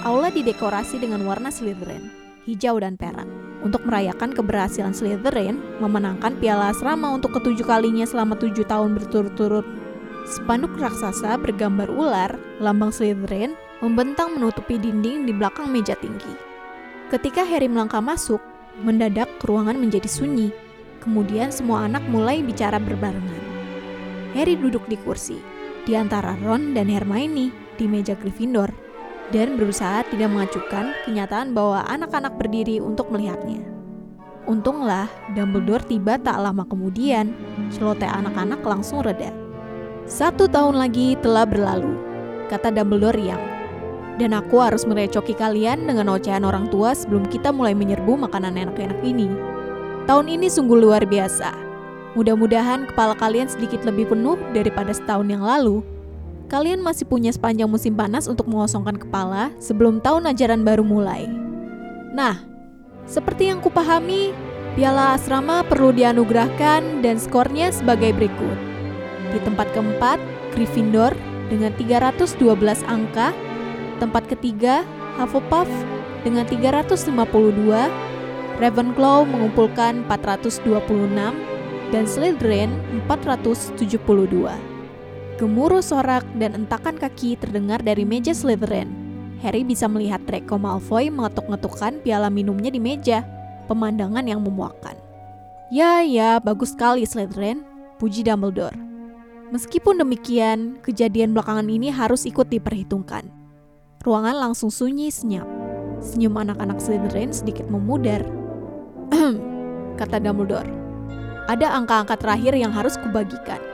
[0.00, 2.08] Aula didekorasi dengan warna Slytherin,
[2.48, 3.28] hijau dan perak.
[3.60, 9.68] Untuk merayakan keberhasilan Slytherin memenangkan piala asrama untuk ketujuh kalinya selama tujuh tahun berturut-turut.
[10.24, 13.52] Spanduk raksasa bergambar ular, lambang Slytherin,
[13.84, 16.32] membentang menutupi dinding di belakang meja tinggi.
[17.12, 18.40] Ketika Harry melangkah masuk,
[18.80, 20.48] mendadak ruangan menjadi sunyi.
[21.00, 23.44] Kemudian semua anak mulai bicara berbarengan.
[24.36, 25.40] Harry duduk di kursi,
[25.88, 28.68] di antara Ron dan Hermione di meja Gryffindor,
[29.32, 33.64] dan berusaha tidak mengacukan kenyataan bahwa anak-anak berdiri untuk melihatnya.
[34.44, 37.32] Untunglah, Dumbledore tiba tak lama kemudian,
[37.72, 39.32] celoteh anak-anak langsung reda.
[40.04, 41.96] Satu tahun lagi telah berlalu,
[42.52, 43.40] kata Dumbledore yang
[44.20, 49.00] dan aku harus merecoki kalian dengan ocehan orang tua sebelum kita mulai menyerbu makanan enak-enak
[49.00, 49.32] ini.
[50.04, 51.56] Tahun ini sungguh luar biasa.
[52.12, 55.80] Mudah-mudahan kepala kalian sedikit lebih penuh daripada setahun yang lalu.
[56.50, 61.30] Kalian masih punya sepanjang musim panas untuk mengosongkan kepala sebelum tahun ajaran baru mulai.
[62.10, 62.42] Nah,
[63.06, 64.34] seperti yang kupahami,
[64.74, 68.58] piala asrama perlu dianugerahkan dan skornya sebagai berikut.
[69.30, 70.18] Di tempat keempat,
[70.50, 71.14] Gryffindor
[71.46, 72.34] dengan 312
[72.90, 73.30] angka
[74.00, 74.80] Tempat ketiga,
[75.20, 75.68] Hufflepuff
[76.24, 77.12] dengan 352,
[78.56, 81.36] Ravenclaw mengumpulkan 426,
[81.92, 82.72] dan Slytherin
[83.04, 84.69] 472.
[85.40, 88.92] Gemuruh sorak dan entakan kaki terdengar dari meja Slytherin.
[89.40, 93.24] Harry bisa melihat Draco Malfoy mengetuk-ngetukkan piala minumnya di meja,
[93.64, 94.92] pemandangan yang memuakkan.
[95.72, 97.64] Ya, ya, bagus sekali Slytherin,
[97.96, 98.76] puji Dumbledore.
[99.48, 103.24] Meskipun demikian, kejadian belakangan ini harus ikut diperhitungkan.
[104.04, 105.48] Ruangan langsung sunyi senyap.
[106.04, 108.20] Senyum anak-anak Slytherin sedikit memudar.
[110.04, 110.68] kata Dumbledore.
[111.48, 113.69] Ada angka-angka terakhir yang harus kubagikan.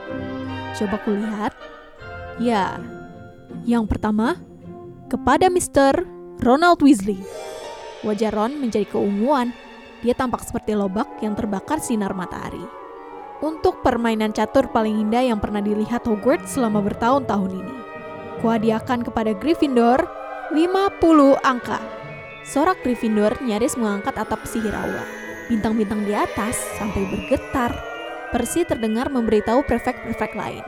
[0.77, 1.57] Coba kulihat.
[2.37, 2.77] Ya,
[3.65, 4.37] yang pertama,
[5.09, 6.05] kepada Mr.
[6.45, 7.17] Ronald Weasley.
[8.05, 9.51] Wajah Ron menjadi keunguan.
[10.05, 12.61] Dia tampak seperti lobak yang terbakar sinar matahari.
[13.41, 17.75] Untuk permainan catur paling indah yang pernah dilihat Hogwarts selama bertahun-tahun ini.
[18.45, 20.05] Kuhadiahkan kepada Gryffindor
[20.53, 21.81] 50 angka.
[22.45, 25.01] Sorak Gryffindor nyaris mengangkat atap sihir aula.
[25.49, 27.96] Bintang-bintang di atas sampai bergetar.
[28.27, 30.63] Persi terdengar memberitahu prefek-prefek lain.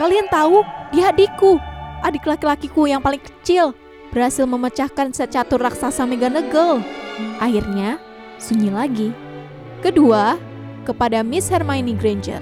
[0.00, 1.60] Kalian tahu, dia adikku.
[2.00, 3.76] Adik laki-lakiku yang paling kecil.
[4.08, 6.80] Berhasil memecahkan secatur raksasa Meganegel.
[7.42, 8.00] Akhirnya,
[8.40, 9.12] sunyi lagi.
[9.84, 10.40] Kedua,
[10.88, 12.40] kepada Miss Hermione Granger.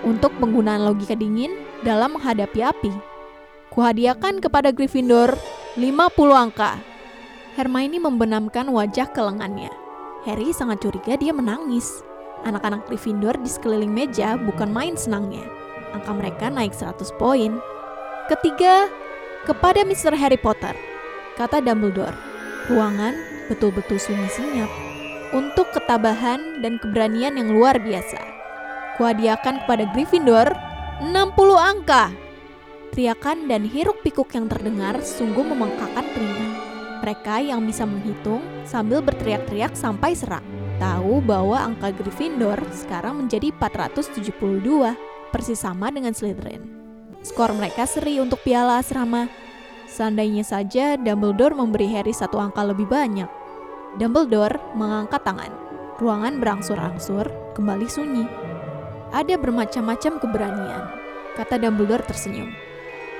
[0.00, 1.52] Untuk penggunaan logika dingin
[1.84, 2.92] dalam menghadapi api.
[3.68, 5.36] Kuhadiahkan kepada Gryffindor
[5.76, 5.90] 50
[6.32, 6.80] angka.
[7.58, 9.70] Hermione membenamkan wajah ke lengannya.
[10.24, 12.00] Harry sangat curiga dia menangis.
[12.44, 15.44] Anak-anak Gryffindor di sekeliling meja bukan main senangnya.
[15.96, 17.56] Angka mereka naik 100 poin.
[18.28, 18.92] Ketiga,
[19.48, 20.12] kepada Mr.
[20.16, 20.76] Harry Potter,
[21.40, 22.16] kata Dumbledore.
[22.68, 23.16] Ruangan
[23.48, 24.68] betul-betul sunyi senyap.
[25.32, 28.20] Untuk ketabahan dan keberanian yang luar biasa.
[29.00, 30.52] Kuhadiahkan kepada Gryffindor
[31.00, 31.12] 60
[31.58, 32.12] angka.
[32.94, 36.48] Teriakan dan hiruk pikuk yang terdengar sungguh memengkakan telinga.
[37.02, 40.63] Mereka yang bisa menghitung sambil berteriak-teriak sampai serak.
[40.74, 44.98] Tahu bahwa angka Gryffindor sekarang menjadi 472,
[45.30, 46.66] persis sama dengan Slytherin.
[47.22, 49.30] Skor mereka seri untuk piala asrama.
[49.86, 53.30] Seandainya saja Dumbledore memberi Harry satu angka lebih banyak.
[53.96, 55.54] Dumbledore mengangkat tangan.
[56.02, 58.26] Ruangan berangsur-angsur kembali sunyi.
[59.14, 60.82] Ada bermacam-macam keberanian,
[61.38, 62.50] kata Dumbledore tersenyum.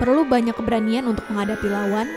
[0.02, 2.10] Perlu banyak keberanian untuk menghadapi lawan,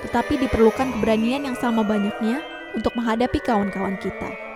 [0.00, 2.40] tetapi diperlukan keberanian yang sama banyaknya
[2.72, 4.51] untuk menghadapi kawan-kawan kita.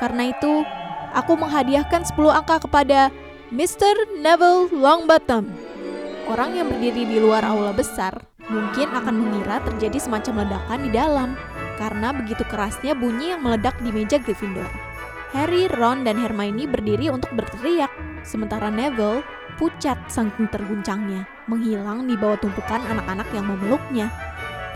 [0.00, 0.64] Karena itu,
[1.12, 3.12] aku menghadiahkan 10 angka kepada
[3.52, 4.16] Mr.
[4.20, 5.44] Neville Longbottom.
[6.30, 8.16] Orang yang berdiri di luar aula besar
[8.48, 11.30] mungkin akan mengira terjadi semacam ledakan di dalam
[11.76, 14.68] karena begitu kerasnya bunyi yang meledak di meja Gryffindor.
[15.32, 17.88] Harry, Ron, dan Hermione berdiri untuk berteriak,
[18.20, 19.24] sementara Neville
[19.56, 24.12] pucat saking terguncangnya, menghilang di bawah tumpukan anak-anak yang memeluknya.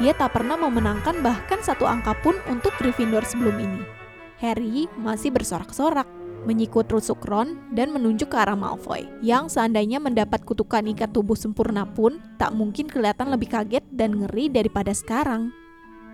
[0.00, 3.95] Dia tak pernah memenangkan bahkan satu angka pun untuk Gryffindor sebelum ini.
[4.36, 6.04] Harry masih bersorak-sorak,
[6.44, 11.88] menyikut rusuk Ron dan menunjuk ke arah Malfoy, yang seandainya mendapat kutukan ikat tubuh sempurna
[11.88, 15.50] pun tak mungkin kelihatan lebih kaget dan ngeri daripada sekarang.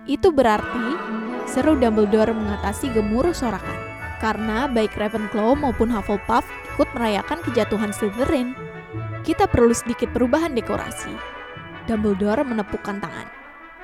[0.06, 0.98] Itu berarti,
[1.50, 3.92] seru Dumbledore mengatasi gemuruh sorakan
[4.22, 6.46] karena baik Ravenclaw maupun Hufflepuff
[6.78, 8.54] ikut merayakan kejatuhan Slytherin.
[9.26, 11.10] Kita perlu sedikit perubahan dekorasi.
[11.90, 13.41] Dumbledore menepukkan tangan.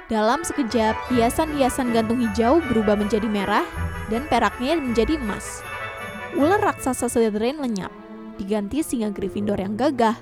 [0.08, 3.68] Dalam sekejap, hiasan-hiasan gantung hijau berubah menjadi merah
[4.08, 5.60] dan peraknya menjadi emas.
[6.32, 7.92] Ular raksasa Slytherin lenyap,
[8.40, 10.16] diganti singa Gryffindor yang gagah.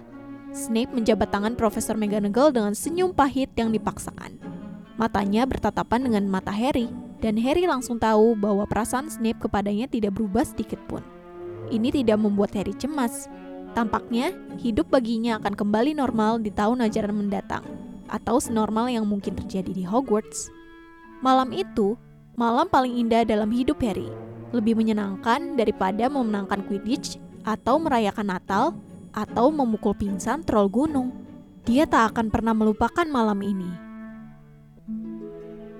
[0.50, 4.42] Snape menjabat tangan Profesor McGonagall dengan senyum pahit yang dipaksakan.
[4.98, 6.90] Matanya bertatapan dengan mata Harry,
[7.22, 11.06] dan Harry langsung tahu bahwa perasaan Snape kepadanya tidak berubah sedikit pun.
[11.70, 13.30] Ini tidak membuat Harry cemas.
[13.78, 17.62] Tampaknya, hidup baginya akan kembali normal di tahun ajaran mendatang,
[18.10, 20.50] atau senormal yang mungkin terjadi di Hogwarts.
[21.24, 21.98] Malam itu,
[22.36, 24.10] malam paling indah dalam hidup Harry.
[24.54, 28.74] Lebih menyenangkan daripada memenangkan Quidditch, atau merayakan Natal,
[29.14, 31.14] atau memukul pingsan troll gunung.
[31.64, 33.70] Dia tak akan pernah melupakan malam ini.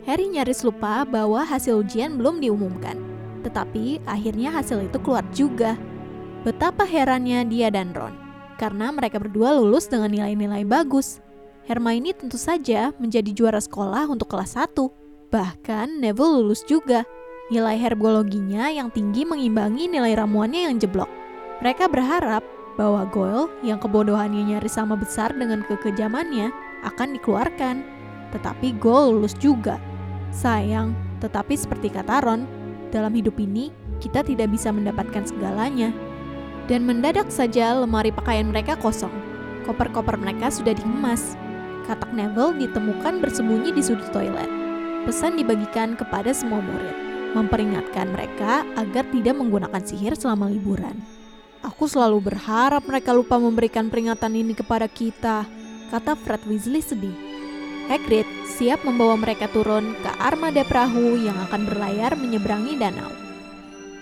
[0.06, 2.94] Harry nyaris lupa bahwa hasil ujian belum diumumkan.
[3.42, 5.74] Tetapi akhirnya hasil itu keluar juga.
[6.46, 8.14] Betapa herannya dia dan Ron,
[8.54, 11.18] karena mereka berdua lulus dengan nilai-nilai bagus.
[11.66, 14.70] Hermione tentu saja menjadi juara sekolah untuk kelas 1.
[15.34, 17.02] Bahkan Neville lulus juga.
[17.50, 21.10] Nilai herbologinya yang tinggi mengimbangi nilai ramuannya yang jeblok.
[21.58, 22.46] Mereka berharap
[22.78, 26.54] bahwa Goyle yang kebodohannya nyaris sama besar dengan kekejamannya
[26.86, 27.82] akan dikeluarkan.
[28.30, 29.82] Tetapi Goyle lulus juga.
[30.30, 32.46] Sayang, tetapi seperti kata Ron,
[32.94, 35.90] dalam hidup ini kita tidak bisa mendapatkan segalanya.
[36.70, 39.10] Dan mendadak saja lemari pakaian mereka kosong.
[39.66, 41.34] Koper-koper mereka sudah dikemas.
[41.86, 44.50] Katak Neville ditemukan bersembunyi di sudut toilet.
[45.06, 46.96] Pesan dibagikan kepada semua murid,
[47.38, 50.98] memperingatkan mereka agar tidak menggunakan sihir selama liburan.
[51.62, 55.46] Aku selalu berharap mereka lupa memberikan peringatan ini kepada kita,
[55.94, 57.14] kata Fred Weasley sedih.
[57.86, 58.26] Hagrid
[58.58, 63.14] siap membawa mereka turun ke armada perahu yang akan berlayar menyeberangi danau.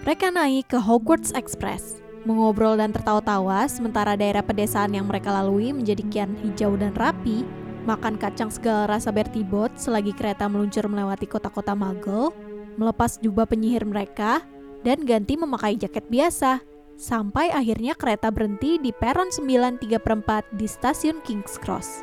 [0.08, 6.00] Mereka naik ke Hogwarts Express, mengobrol dan tertawa-tawa sementara daerah pedesaan yang mereka lalui menjadi
[6.08, 7.44] kian hijau dan rapi,
[7.84, 12.32] makan kacang segala rasa Bertie Bott selagi kereta meluncur melewati kota-kota Muggle,
[12.80, 14.40] melepas jubah penyihir mereka,
[14.82, 16.60] dan ganti memakai jaket biasa,
[16.96, 22.02] sampai akhirnya kereta berhenti di peron 9 3 di stasiun King's Cross.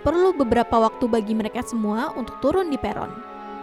[0.00, 3.12] Perlu beberapa waktu bagi mereka semua untuk turun di peron.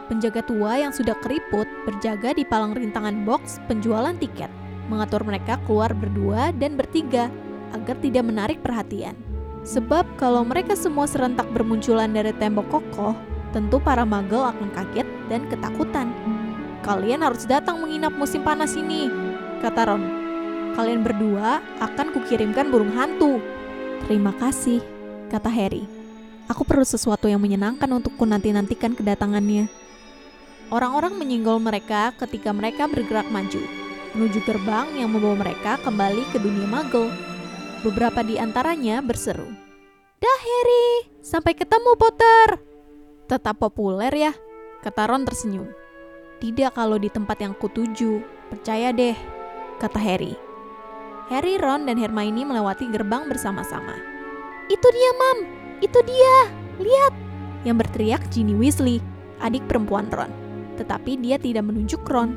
[0.06, 4.48] Penjaga tua yang sudah keriput berjaga di palang rintangan box penjualan tiket,
[4.88, 7.28] mengatur mereka keluar berdua dan bertiga
[7.76, 9.27] agar tidak menarik perhatian.
[9.68, 13.12] Sebab kalau mereka semua serentak bermunculan dari tembok kokoh,
[13.52, 16.08] tentu para magel akan kaget dan ketakutan.
[16.88, 19.12] Kalian harus datang menginap musim panas ini,
[19.60, 20.04] kata Ron.
[20.72, 23.44] Kalian berdua akan kukirimkan burung hantu.
[24.08, 24.80] Terima kasih,
[25.28, 25.84] kata Harry.
[26.48, 29.68] Aku perlu sesuatu yang menyenangkan untukku nanti-nantikan kedatangannya.
[30.72, 33.60] Orang-orang menyinggol mereka ketika mereka bergerak maju,
[34.16, 37.27] menuju gerbang yang membawa mereka kembali ke dunia magel.
[37.88, 39.48] Beberapa di antaranya berseru,
[40.20, 42.60] Dah Harry, sampai ketemu Potter.
[43.32, 44.36] Tetap populer ya,
[44.84, 45.72] kata Ron tersenyum.
[46.44, 48.20] Tidak kalau di tempat yang kutuju,
[48.52, 49.16] percaya deh,
[49.80, 50.36] kata Harry.
[51.32, 53.96] Harry, Ron, dan Hermione melewati gerbang bersama-sama.
[54.68, 55.38] Itu dia, Mam,
[55.80, 56.36] itu dia,
[56.84, 57.16] lihat!
[57.64, 59.00] Yang berteriak Ginny Weasley,
[59.40, 60.36] adik perempuan Ron.
[60.76, 62.36] Tetapi dia tidak menunjuk Ron.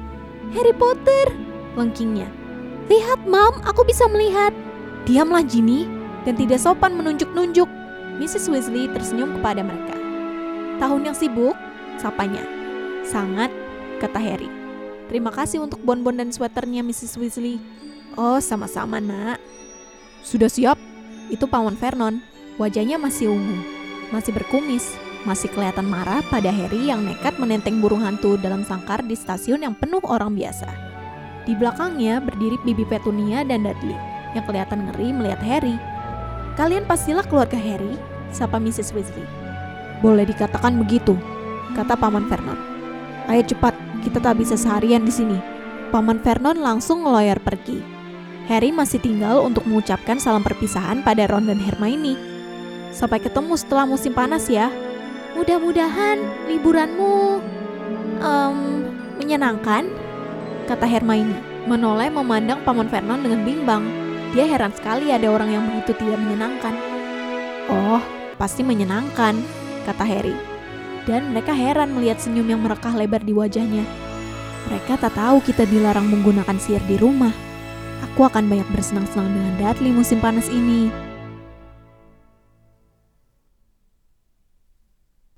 [0.54, 1.34] Harry Potter,
[1.74, 2.30] lengkingnya.
[2.86, 4.54] Lihat, Mam, aku bisa melihat.
[5.08, 5.88] Diamlah Ginny,
[6.24, 7.68] dan tidak sopan menunjuk-nunjuk.
[8.20, 8.52] Mrs.
[8.52, 9.96] Weasley tersenyum kepada mereka.
[10.76, 11.56] Tahun yang sibuk,
[11.96, 12.44] sapanya.
[13.08, 13.48] Sangat,
[13.96, 14.48] kata Harry.
[15.08, 17.16] Terima kasih untuk bonbon dan sweaternya, Mrs.
[17.16, 17.56] Weasley.
[18.20, 19.40] Oh, sama-sama, nak.
[20.20, 20.76] Sudah siap?
[21.32, 22.20] Itu Paman Vernon.
[22.60, 23.56] Wajahnya masih ungu,
[24.12, 24.92] masih berkumis,
[25.24, 29.72] masih kelihatan marah pada Harry yang nekat menenteng burung hantu dalam sangkar di stasiun yang
[29.72, 30.68] penuh orang biasa.
[31.48, 35.76] Di belakangnya berdiri Bibi Petunia dan Dudley yang kelihatan ngeri melihat Harry.
[36.58, 37.96] Kalian pastilah keluarga Harry,
[38.30, 38.94] sapa Mrs.
[38.94, 39.26] Weasley.
[40.04, 41.16] Boleh dikatakan begitu,
[41.74, 42.58] kata Paman Vernon.
[43.28, 45.38] Ayo cepat, kita tak bisa seharian di sini.
[45.90, 47.82] Paman Vernon langsung ngeloyar pergi.
[48.50, 52.30] Harry masih tinggal untuk mengucapkan salam perpisahan pada Ron dan Hermione
[52.90, 54.66] Sampai ketemu setelah musim panas ya.
[55.38, 56.18] Mudah-mudahan
[56.50, 57.38] liburanmu
[58.18, 58.58] um,
[59.22, 59.86] menyenangkan,
[60.66, 61.38] kata Hermione,
[61.70, 63.84] menoleh memandang Paman Vernon dengan bimbang.
[64.30, 66.70] Dia heran sekali ada orang yang begitu tidak menyenangkan.
[67.66, 67.98] Oh,
[68.38, 69.34] pasti menyenangkan,
[69.82, 70.38] kata Harry.
[71.02, 73.82] Dan mereka heran melihat senyum yang merekah lebar di wajahnya.
[74.70, 77.34] Mereka tak tahu kita dilarang menggunakan sihir di rumah.
[78.06, 81.10] Aku akan banyak bersenang-senang dengan Dudley musim panas ini.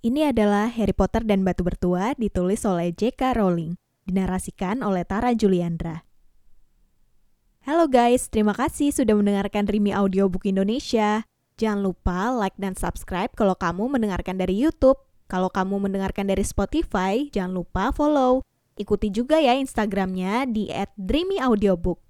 [0.05, 3.41] Ini adalah Harry Potter dan Batu Bertua ditulis oleh J.K.
[3.41, 6.12] Rowling, dinarasikan oleh Tara Juliandra.
[7.63, 11.23] Halo guys, terima kasih sudah mendengarkan Rimi Audiobook Indonesia.
[11.63, 14.99] Jangan lupa like dan subscribe kalau kamu mendengarkan dari YouTube.
[15.31, 18.43] Kalau kamu mendengarkan dari Spotify, jangan lupa follow.
[18.75, 22.03] Ikuti juga ya Instagramnya di @dreamyaudiobook.